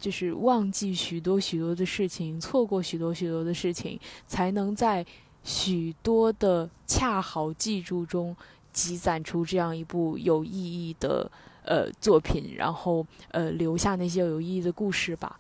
[0.03, 5.07] 就是忘记许多许多的事情，错过许多许多的事情，才能在
[5.45, 8.37] 许多的恰好记住中
[8.73, 11.31] 积攒出这样一部有意义的
[11.65, 15.39] 呃作品，然后呃留下那些有意义的故事吧。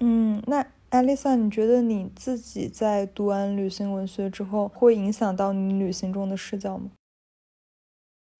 [0.00, 6.90] 嗯，那艾丽萨，你觉得你自己在读完旅行文学之后，会影响到你旅行中的视角吗？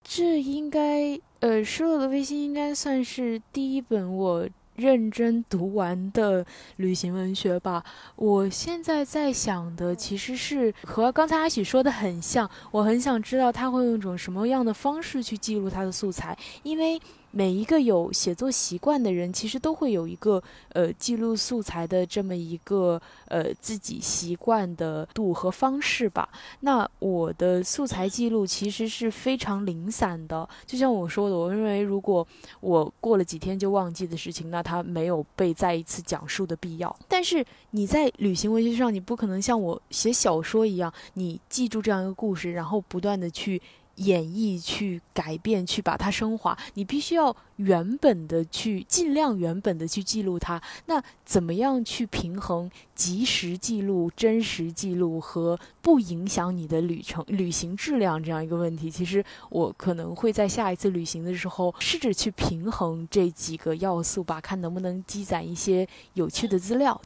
[0.04, 4.48] 这应该，呃，《失落的卫星》应该算是第一本我。
[4.76, 6.44] 认真读完的
[6.76, 7.84] 旅行文学吧。
[8.16, 12.48] 我现在在想的其实是和刚才阿喜说的很像。
[12.70, 17.00] 我很想知道他会用一种什么样的方式去记录他的素材，因为。
[17.32, 26.28] 每一个有写作习惯的人，其实都会有一个呃记录素材的这么一个呃自己习惯的度和方式吧。
[26.60, 32.26] 那我的素材记录其实是非常零散的，就像我说的，我认为如果
[32.60, 36.94] 我过了几天就忘记的事情，那它没有被再一次讲述的必要。
[37.08, 43.60] 但是你在旅行文学上，你不可能像我写小说一样，你记住这样一个故事，然后不断的去。
[43.96, 46.56] 演绎、去改变、去把它升华。
[46.74, 50.60] 你必须要原本的去尽量原本的去记录它。
[50.86, 58.90] 那怎么样去平衡及时记录、真实记录和不影响你的旅程、旅行质量这样一个问题？
[58.90, 67.00] 其实我可能会在下一次旅行的时候试着去平衡这几个要素吧，看能不能积攒一些有趣的资料。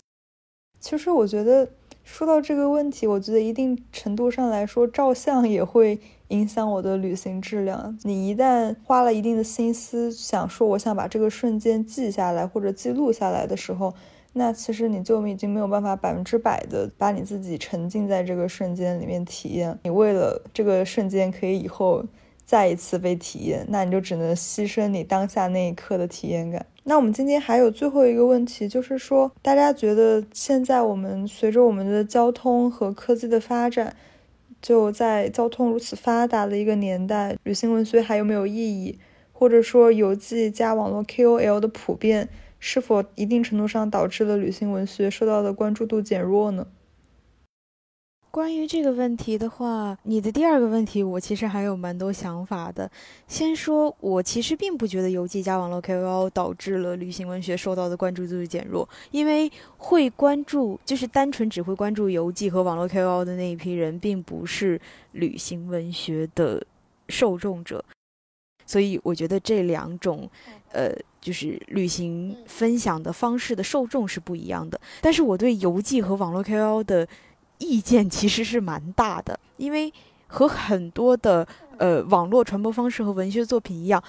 [0.78, 1.68] 其实我觉得
[2.06, 6.00] 说到这个问题，我觉得一定程度上来说，照相也会。
[6.30, 7.96] 影响我的旅行质量。
[8.02, 13.94] 你一旦花了一定的心思，想说我想把这个瞬间记下来或者记录下来的时候，
[14.32, 19.78] 那其实你就已经没有办法百分之百的把你自己沉浸在这个瞬间里面体验。
[19.84, 22.04] 你为了这个瞬间可以以后
[22.44, 26.66] 再一次被体验，那你就只能牺牲你当下那一刻的体验感。
[26.88, 33.96] 那我们今天还有最后一个问题，就是说大家觉得现在我们随着我们的交通和科技的发展。
[34.62, 38.98] 就在交通如此发达的一个年代，旅行文学还有没有意义？
[39.32, 42.28] 或者说，游记加网络 KOL 的普遍，
[42.58, 46.66] 是否一定程度上导致了旅行文学受到的关注度减弱呢？
[48.36, 52.90] 关于这个问题的话，你的第二个问题，我其实还有蛮多想法的。
[53.26, 64.78] 先说，我其实并不觉得游记加网络 KOL 导致了旅行文学受到的关注度减弱，因为会关注，就是单纯只会关注游记和网络 KOL 的那一批人，并不是
[65.12, 66.62] 旅行文学的
[67.08, 67.82] 受众者，
[68.66, 70.28] 所以我觉得这两种，
[70.72, 74.78] 呃，就是旅行分享的方式的受众是不一样的。
[75.00, 77.08] 但是我对游记和网络 KOL 的。
[77.58, 79.92] 意见其实是蛮大的，因为
[80.26, 81.46] 和很多的
[81.78, 84.02] 呃网络传播方式和文学作品一样，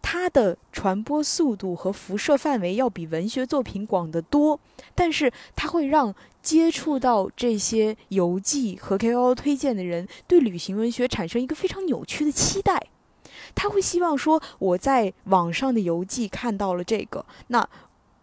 [0.00, 4.58] 它的传播速度和辐射范围要比文学作品广得多。
[4.94, 12.86] 但是它会让接触到这些游记和 KOL 推荐的人对旅行文学产生一个非常扭曲的期待，
[13.54, 17.68] 他会希望说我在网上的游记看到了这个，那。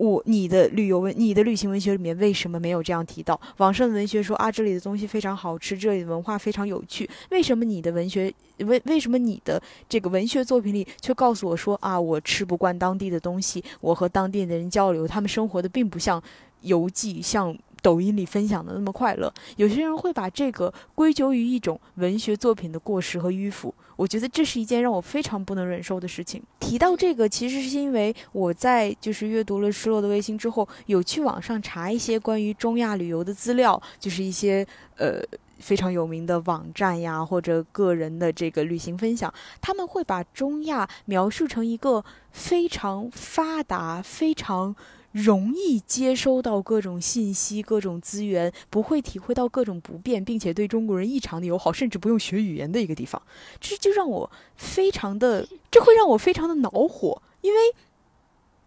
[0.02, 3.40] 我你的旅游文，你的旅行文学里面为什么没有这样提到？
[3.58, 7.08] 网上的文学说啊，这里的东西非常好吃，这里的文化非常有趣。
[7.30, 16.20] 为什么你的文学为为什么你的这个文学作品里却告诉我说啊，我吃不惯当地的东西，我和当地的人交流，他们生活的并不像
[16.62, 17.56] 游记像。
[17.82, 23.74] 抖音里分享的那么快乐，有些人会把这个归咎于一种文学作品的过时和迂腐。
[23.96, 26.42] 我觉得这是一件让我非常不能忍受的事情。
[26.60, 34.66] 提到这个，其实是因为我在就是阅读了《失落的卫星》之后，有去网上查一些关于中亚旅游的资料，就是一些
[34.98, 35.22] 呃
[35.60, 44.76] 非常有名的网站呀，或者个人的这个旅行分享，他们会把中亚描述成一个非常发达、非常。
[45.12, 53.22] 容易接收到各种信息、各种资源，不会体会到各种不便，并且对中国人异常的友好，甚至不用学语言的一个地方，
[53.60, 57.60] 这就让我非常的，这会让我非常的恼火，因为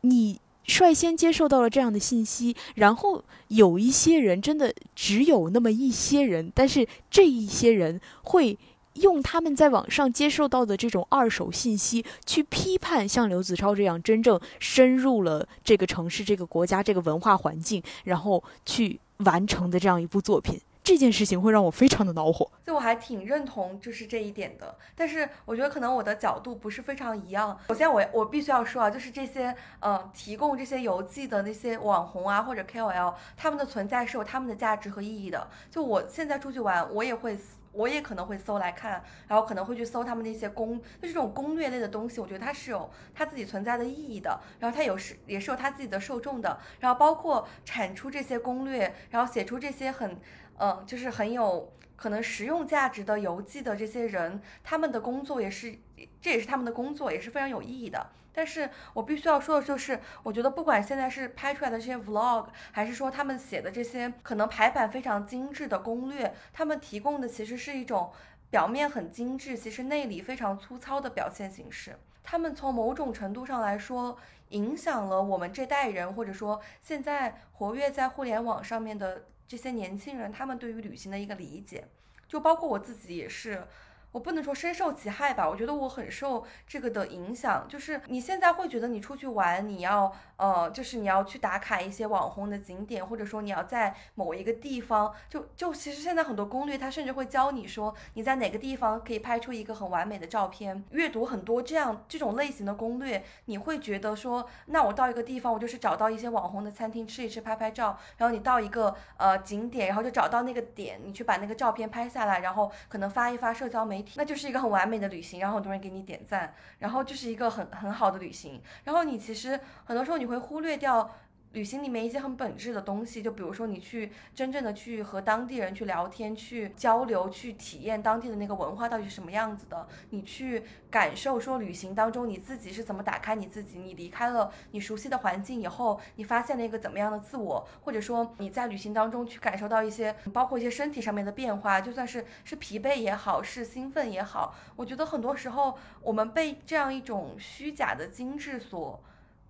[0.03, 8.59] 你率先接受到了这样的信息，然后有一些人真的只有那么一些人，但是这一些人会。
[8.95, 22.49] 用他们在网上接受到的这种二手信息去批判像刘子超这样真正深入了这个城市、这个国家、这个文化环境，然后去完成的这样一部作品，这件事情会让我非常的恼火。
[22.67, 27.59] 就我还挺认同就是这一点的，但是我觉得可能我的角度不是非常一样。
[27.69, 35.49] 首先，我我必须要说啊，就是这些呃提供这些游记的那些网红啊或者 KOL，他们的存在是有他们的价值和意义的。
[35.71, 37.39] 就我现在出去玩，我也会。
[37.77, 50.17] 我也可能会搜来看，然后可能会去搜他们那些攻，就这种攻略类的东西，我觉得它是有它自己存在的意义的，然后它有是也是有它自己的受众的，然后包括产出这些攻略，然后写出这些很，
[50.59, 55.79] 嗯，就是很有可能实用价值的游记的这些人，他们的工作也是，
[56.21, 58.11] 这也是他们的工作，也是非常有意义的。
[58.37, 68.11] 但是我必须要说的就是，我觉得不管现在是拍出来的这些 vlog，还是说他们写的这些可能排版非常精致的攻略，他们提供的其实是一种
[68.51, 71.97] 表面很精致，其实内里非常粗糙的表现形式。
[72.25, 74.17] 他们从某种程度上来说，
[74.49, 81.87] 影响了我们这代人，或者说现在活跃在互联网上面的这些年轻人，他们对于旅行的一个理解，
[82.27, 83.67] 就包括我自己也是。
[84.15, 87.67] 我不能说深受其害吧，我觉得我很受这个的影响。
[87.69, 100.85] 就是你现在会觉得你出去玩，你要呃，就是你要去打卡一些网红的景点，或者说你要在某一个地方，就就其实现在很多攻略，它甚至会教你说你在哪个地方可以拍出一个很完美的照片。
[100.93, 107.99] 阅读很多这样这种类型的攻略，你会觉得说，那我到一个地方，我就是找到一些网红的餐厅吃一吃，拍拍照。
[108.19, 114.04] 然后你到一个呃景点，然后就找到那个点，你去把那个照片拍下来，然后可能发一发社交媒。
[114.17, 121.11] 那就是一个很完美的旅行，然后很多人给你点赞，然后就是一个很很好的旅行，然后你其实很多时候你会忽略掉。
[121.55, 149.01] 旅行里面一些很本质的东西，就比如说你去真正的去和当地人去聊天、去交流、去体验当地的那个文化到底是什么样子的，你去感受说旅行当中你自己是怎么打开你自己，你离开了你熟悉的环境以后，你发现了一个怎么样的自我，或者说你在旅行当中去感受到一些包括一些身体上面的变化，就算是是疲惫也好，是兴奋也好，我觉得很多时候我们被这样一种虚假的精致所。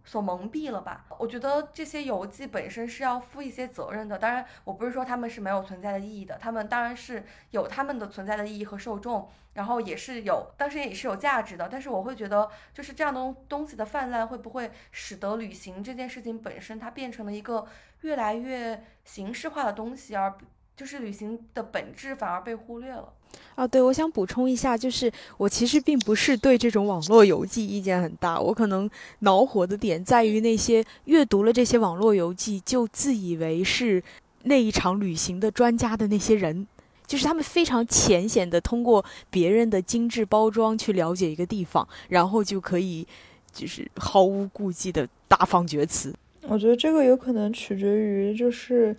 [0.04, 1.06] 所蒙蔽了吧？
[1.18, 4.18] 我觉得这些游记本身是要负一些责任的。
[4.18, 11.68] 当然，我不是说他们是没有存在的意义的，他们当然是有他们的存在的意义和受众，然后也是有，当时也是有价值的。
[11.70, 17.66] 但是我会觉得，就是这样的东西的泛滥，会不会使得旅行这件事情本身它变成了一个
[18.02, 20.36] 越来越形式化的东西，而
[20.76, 23.12] 就是旅行的本质反而被忽略了。
[23.56, 28.88] 啊，对，我想补充一下，就是我其实并不是对这种网络游记意见很大，我可能
[29.20, 34.02] 恼火的点在于那些阅读了这些网络游记就自以为是
[34.44, 36.66] 那一场旅行的专家的那些人，
[37.06, 43.04] 就是他们非常浅显的通过别人的精致包装去了解一个地方，然后就可以
[43.52, 46.14] 就是毫无顾忌的大放厥词。
[46.42, 48.96] 我觉得这个有可能取决于就是。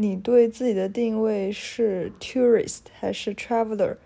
[0.00, 3.96] 你对自己的定位是 tourist 还是 traveler？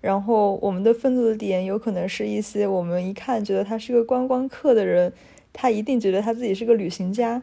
[0.00, 5.12] 然后我们的愤怒的点有可能是一些我们一看觉得他是个观光客的人，
[5.52, 7.42] 他一定觉得他自己是个旅行家。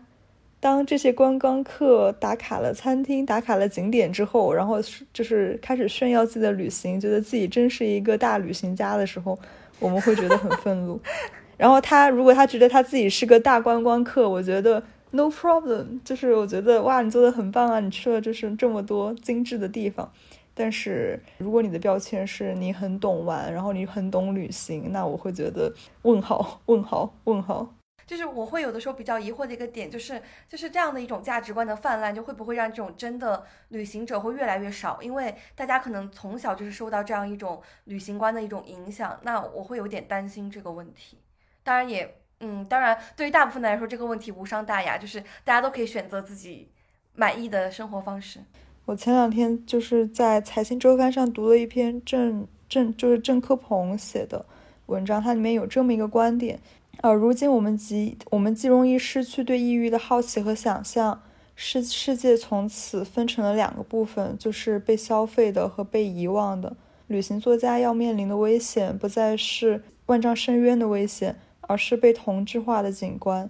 [0.60, 4.78] 当这些观光客打卡了餐厅、打卡了景点之后，然后
[5.12, 9.38] 就是开始炫耀自己的旅行，觉得自己真是一个大旅行家的时候，
[9.80, 11.00] 我们会觉得很愤怒。
[11.58, 14.82] 然后他如果他觉得他自己是个大观光客，我觉得。
[15.12, 17.80] No problem，就是我觉得哇，你做的很棒啊！
[17.80, 20.12] 你去了就是这么多精致的地方，
[20.54, 27.74] 但是如果你的标签是你很懂玩，然后你很懂旅行，那我会觉得问号问号问号。
[28.06, 35.02] 就是我会有的时候比较疑惑的一个点，就是就是这样的一种价值观的泛滥，就会不会让这种真的旅行者会越来越少？
[35.02, 41.18] 因为大家可能从小就是受到这样一种旅行观的一种影响，那我会有点担心这个问题。
[41.64, 42.14] 当然也。
[42.40, 46.68] 嗯，当然，对于大部分来说，这个问题无伤大雅，就是大家都可以选择自己
[47.16, 48.40] 满意的生活方式。
[48.86, 54.46] 我前两天就是在财经周刊上读了一篇郑郑就是郑科鹏写的
[54.86, 56.60] 文章，它里面有这么一个观点：
[57.02, 61.22] 呃，如今我们极我们既容易失去对异域的好奇和想象，
[61.56, 66.78] 世世界从此分成了两个部分，就是被消费的和被遗忘的。
[67.08, 71.36] 旅行作家要面临的危险，不再是万丈深渊的危险。
[71.68, 73.50] 而是被同质化的景观，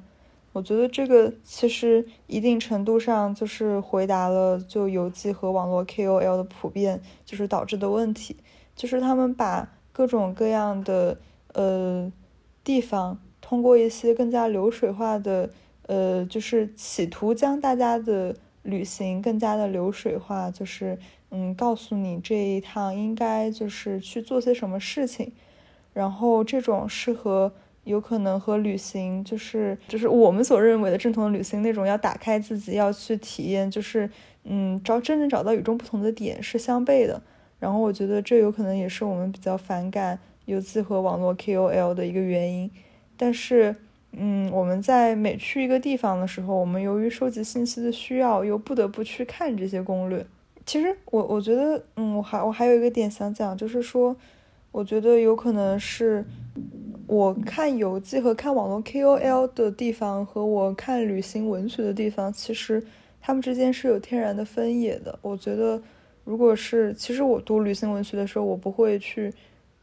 [0.54, 8.36] 我觉得这个其实一定程度上就是回答了就游记和网络 KOL 的普遍就是导致的问题，
[8.76, 11.20] 就是他们把各种各样的
[11.54, 12.12] 呃
[12.64, 15.52] 地方通过一些更加流水化的
[15.84, 20.98] 呃，就是企图将大家的旅行更加的流水化，就是
[21.30, 25.32] 嗯告诉你这一趟应该就是去做些什么事情，
[25.94, 27.54] 然后这种适合。
[27.88, 34.10] 有可能和旅行就是就是我们所认为的正统的旅行那种要打开自己要去体验，就是
[34.44, 37.22] 嗯找真正找到与众不同的点是相悖的。
[37.60, 42.70] 然后我觉得这有可能也是我们比较反感游记和网络 KOL 的一个原因。
[43.16, 43.74] 但是
[44.12, 50.26] 嗯我们在每去一个地方的时候，我们由于收集信息的需要，又不得不去看这些攻略。
[50.66, 54.14] 其实我我觉得嗯我还我还有一个点想讲，就是说
[54.72, 56.26] 我觉得有可能是。
[57.08, 62.86] 我看游记和看网络 KOL 的地方，和我看旅行文学的地方，其实
[63.22, 65.18] 他们之间是有天然的分野的。
[65.22, 65.82] 我觉得，
[66.26, 69.34] 如果是其实我读旅行文学的时候，我不会去，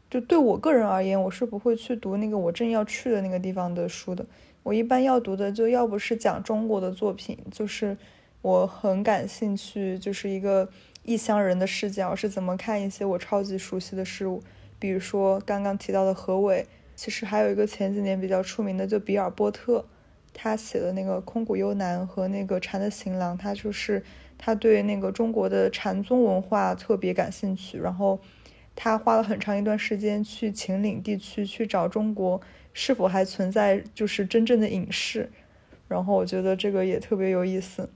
[0.07, 4.23] 就对我个人而言，我是不会去读那个我正要去的那个地方的书的。
[4.61, 7.97] 我一般要读的，就要不是讲中国的作品，就是
[8.43, 10.69] 我很感兴趣，就是一个
[11.01, 14.43] 异乡人的视角是怎么看一些我超级熟悉的事物，
[14.77, 16.67] 比如说刚刚提到的何伟。
[16.95, 19.85] 其实还有一个前几年比较出名的，就比尔波特，
[20.33, 24.03] 他写的那个《空谷幽兰》和那个《禅的行囊》，他就是
[24.37, 28.19] 他对那个中国的禅宗文化特别感兴趣，然后
[28.75, 32.41] 他花了很长一段时间去秦岭地区去找中国
[32.73, 35.29] 是否还存在就是真正的隐士，
[35.87, 37.89] 然后我觉得这个也特别有意思。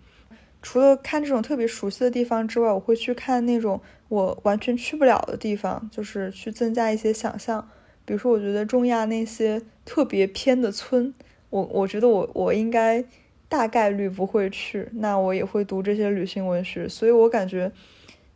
[0.62, 7.70] 除了看这种特别熟悉的地方之外，我会去看那种我完全去不了的地方，就是去增加一些想象。
[8.10, 11.14] 比如说，我觉得中亚那些特别偏的村，
[11.52, 13.06] 我我觉得我我应该
[13.48, 16.90] 大概率不会去，那我也会读这些旅行文学。
[16.90, 17.72] 所以我感觉，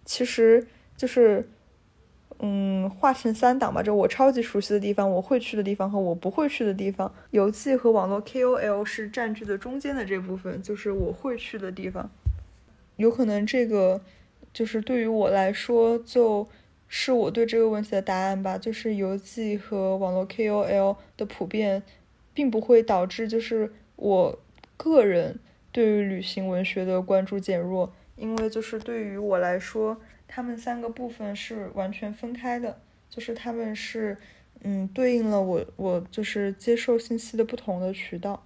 [0.05, 1.49] 其实就是
[2.37, 7.11] 嗯，划成三档吧，就我超级熟悉的地方，我会去的地方和我不会去的地方。
[7.31, 12.11] 游记和网络 KOL 是占据的中间的这部分，就是我会去的地方。
[12.97, 13.99] 有可能这个
[14.53, 16.47] 就是对于我来说，就
[16.95, 18.55] 是我对这个问题的答案吧。
[18.55, 21.81] 就是游记和网络 KOL 的普遍，
[22.35, 24.37] 并不会导致就是我
[24.77, 25.39] 个人
[25.71, 29.97] 对于旅行文学的关注减弱，因为就是对于我来说。
[30.35, 34.17] 他们三个部分是完全分开的，就是他们是，
[34.63, 38.43] 嗯，对应了我我就是接受信息的不同的渠道。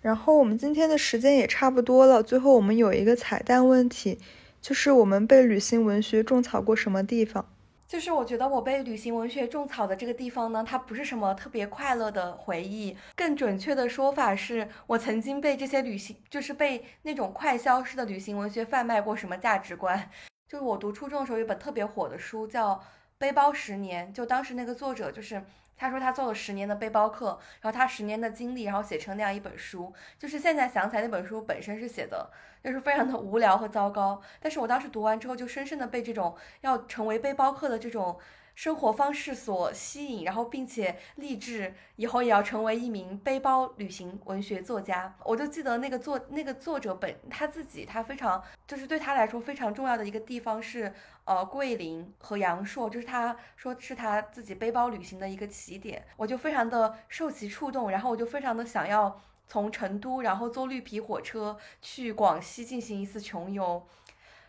[0.00, 4.18] 然后我们今天的时间也差不多了，最后我们有一个彩蛋问题，
[4.60, 7.46] 就是我们被旅行文学种草过什么地方？
[7.88, 20.08] 就是我觉得我被旅行文学种草的这个地方呢，它不是什么特别快乐的回忆，更准确的说法是我曾经被这些旅行，就是被那种快消失的旅行文学贩卖过什么价值观。
[20.46, 22.74] 就是我读初中的时候，有本特别火的书叫
[23.18, 25.42] 《背包十年》，就当时那个作者就是
[25.80, 29.90] 他说他做了十年的背包客，然后他十年的经历，然后写成那样一本书。
[30.18, 32.30] 就是现在想起来，那本书本身是写的
[32.62, 38.18] 就是非常的无聊和糟糕，但是我当时读完之后，就深深的被这种要成为背包客的这种。
[38.54, 45.14] 生活方式所吸引，然后并且立志以后也要成为一名背包旅行文学作家。
[45.24, 50.92] 我就记得那个作那个作者本他自己，他非常就是对他来说非常重要的一个地方是
[51.24, 56.04] 呃桂林和阳朔，就是他说是他自己背包旅行的一个起点。
[56.16, 63.86] 我就非常的受其触动，然后我就非常的想要从成都，然后坐绿皮火车去广西进行一次穷游。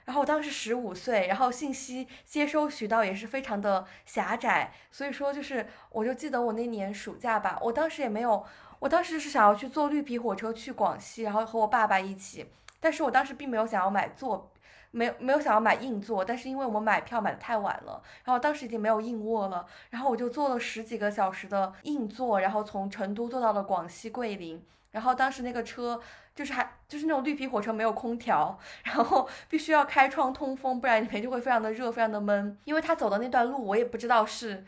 [0.06, 8.44] 然后我当时十五岁，然后信息接收渠道也是非常的狭窄，所以说就是我就记得我那年暑假吧，我当时也没有，
[8.80, 12.48] 我当时是想要去坐绿皮火车去广西，然后和我爸爸一起，
[12.80, 14.52] 但是我当时并没有想要买座，
[14.90, 24.66] 没有没有想要买硬座，但是因为我们买票买的太晚了，然后当时已经没有硬卧了，然后我就坐了十几个小时的硬座，然后从成都坐到了广西桂林。
[24.92, 26.02] 然后当时那个车
[26.34, 32.58] 就是还就是那种绿皮火车没有空调，然后必须要开窗通风，不然里面就会非常的热，非常的闷。
[32.64, 34.66] 因为他走的那段路我也不知道是，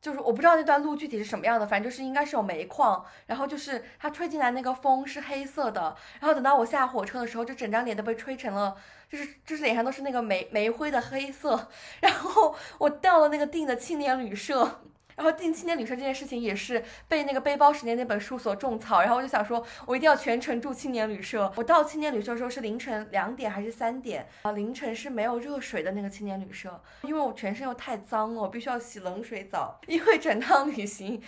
[0.00, 3.04] 就是我不知道那段路具体是什么样的，反正就是应该是有煤矿。
[3.26, 8.76] 然后就是它吹进来那个风是黑色的，然后等到我下火车的时候，就整张脸都被吹成了，
[9.08, 11.68] 就是就是脸上都是那个煤煤灰的黑色。
[12.02, 14.82] 然后我到了那个订的青年旅社。
[15.20, 21.52] 然后进青年旅社这件事情也是被那个背包十年那本书所种草，然后我就想说，我一定要全程住青年旅社。
[21.56, 24.52] 我到青年旅社的时候是凌晨两点还是三点啊？
[24.52, 29.78] 凌晨是没有热水的那个青年旅社，因为我全身又太脏了，我必须要洗冷水澡。
[29.86, 31.20] 因为整趟旅行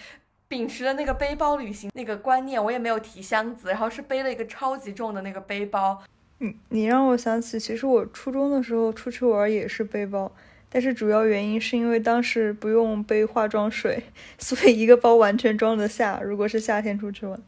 [0.48, 6.02] 秉持了那个背包旅行那个观念，我也没有提箱子，然后是背了一个超级重的那个背包。
[6.38, 10.32] 你你让我想起，其实我初中的时候出去玩也是背包。
[10.72, 14.04] 但是主要原因是因为当时不用背化妆水，
[14.38, 16.18] 所以一个包完全装得下。
[16.22, 17.38] 如果是夏天出去玩，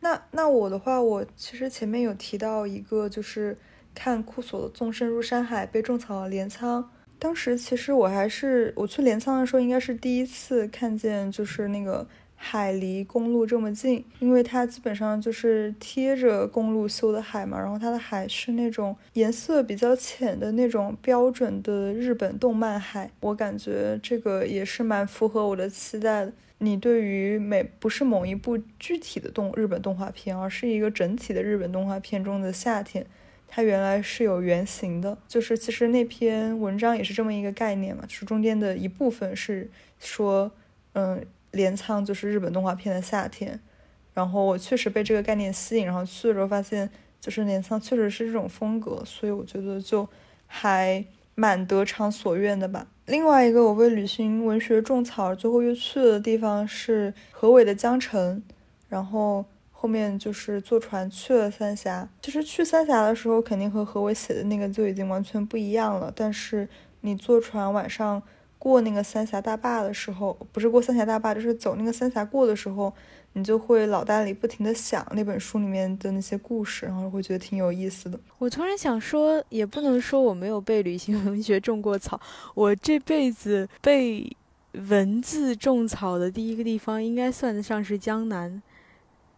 [0.00, 3.56] 那那我的话，我其实前面有提到一个，就是
[3.94, 6.90] 看库索的《纵深入山海》被种草了镰仓。
[7.20, 12.06] 当时其实我还是我去镰仓的时候，应该是第一次看见，就是那个。
[12.38, 17.58] 海离公路这么近，因为它基本上就是贴着公路修的海嘛。
[17.58, 26.32] 然后它的海是那种颜色比较浅的那种标准的日本动漫海，我感觉这个也是蛮符合我的期待的。
[26.58, 33.04] 你对于每不是某一部具体的动日本动画片，而是一个整体的日本动画片中的夏天，
[33.48, 35.16] 它原来是有原型的。
[35.26, 39.68] 就是其实那篇文章也是这么一个概念嘛，就是中间的一部分是
[39.98, 40.52] 说，
[40.92, 41.24] 嗯。
[41.52, 43.58] 镰仓就是日本动画片的夏天，
[44.12, 46.90] 然后我确实被这个概念吸引，然后去的时候发现
[47.20, 50.06] 就是镰仓确实是这种风格，所以我觉得就
[50.46, 51.04] 还
[51.34, 52.86] 蛮得偿所愿的吧。
[53.06, 58.42] 另外一个我被旅行文学种草，最后又去的地方是河尾的江城，
[58.88, 62.08] 然后后面就是坐船去了三峡。
[62.20, 66.68] 其实去三峡的时候，肯定和河尾写的那个就已经完全不一样了，但是
[67.00, 68.22] 你坐船晚上。
[68.58, 72.92] 过那个三峡大坝的时候，不是过三峡大坝，就是走那个三峡过的时候，
[73.34, 78.18] 你就会脑袋里不停的想那本书里面的那些故事，然后会觉得挺有意思的。
[78.38, 82.20] 我突然想说，也不能说我没有被旅行文学种过草，
[82.54, 84.34] 我这辈子被
[84.88, 88.62] 文字种草的第一个地方，应该算得上是江南。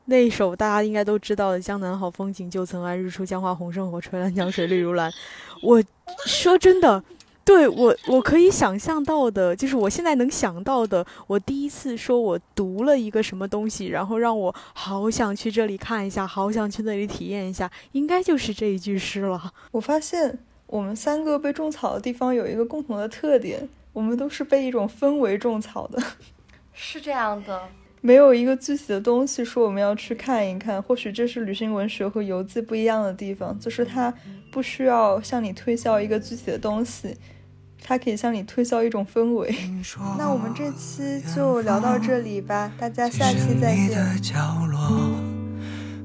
[0.06, 5.12] 那首大家应该都知道的《江南好风景》，旧曾谙日出江花红胜火，春来江水绿如蓝。
[5.60, 5.82] 我
[6.24, 7.04] 说真的。
[7.48, 19.50] 对我，我可以想象到的，就是我现在能想到的，我第一次说我读了一个什么东西，然后让我好想去这里看一下，好想去那里体验一下，应该就是这一句诗了。
[19.70, 26.02] 我发现我们三个被种草的地方有一个共同的特点，我们都是被一种氛围种草的，
[26.74, 27.62] 是这样的。
[28.02, 30.80] 没有一个具体的东西说我们要去看一看。
[30.82, 34.12] 或许这是旅行文学和游记不一样的地方，就是它
[34.52, 37.16] 不需要向你推销一个具体的东西，
[37.82, 39.54] 它可以向你推销一种氛围。
[40.18, 43.98] 那我们这期就聊到这里吧，大家下期再见。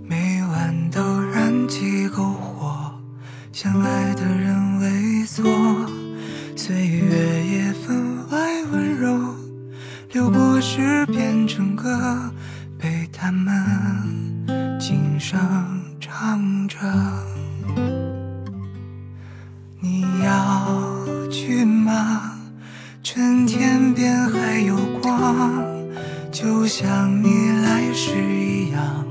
[0.06, 2.94] 每晚都燃起篝火，
[3.52, 5.44] 相爱的人猥琐，
[6.56, 9.36] 岁月也分外温柔。
[10.12, 12.32] 流过时变成歌，
[12.78, 15.40] 被他们轻声
[16.00, 16.78] 唱着。
[19.80, 20.93] 你要
[21.34, 22.40] 去吗
[23.02, 25.66] 趁天边还有光
[26.32, 29.04] 就像你来时一样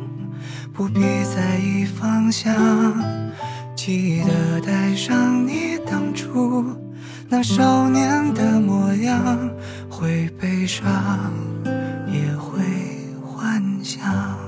[0.72, 2.54] 不必在意方向
[3.74, 6.64] 记得带上你当初
[7.28, 9.50] 那少年的模样
[9.90, 10.86] 会悲伤
[12.06, 12.62] 也会
[13.20, 14.41] 幻想。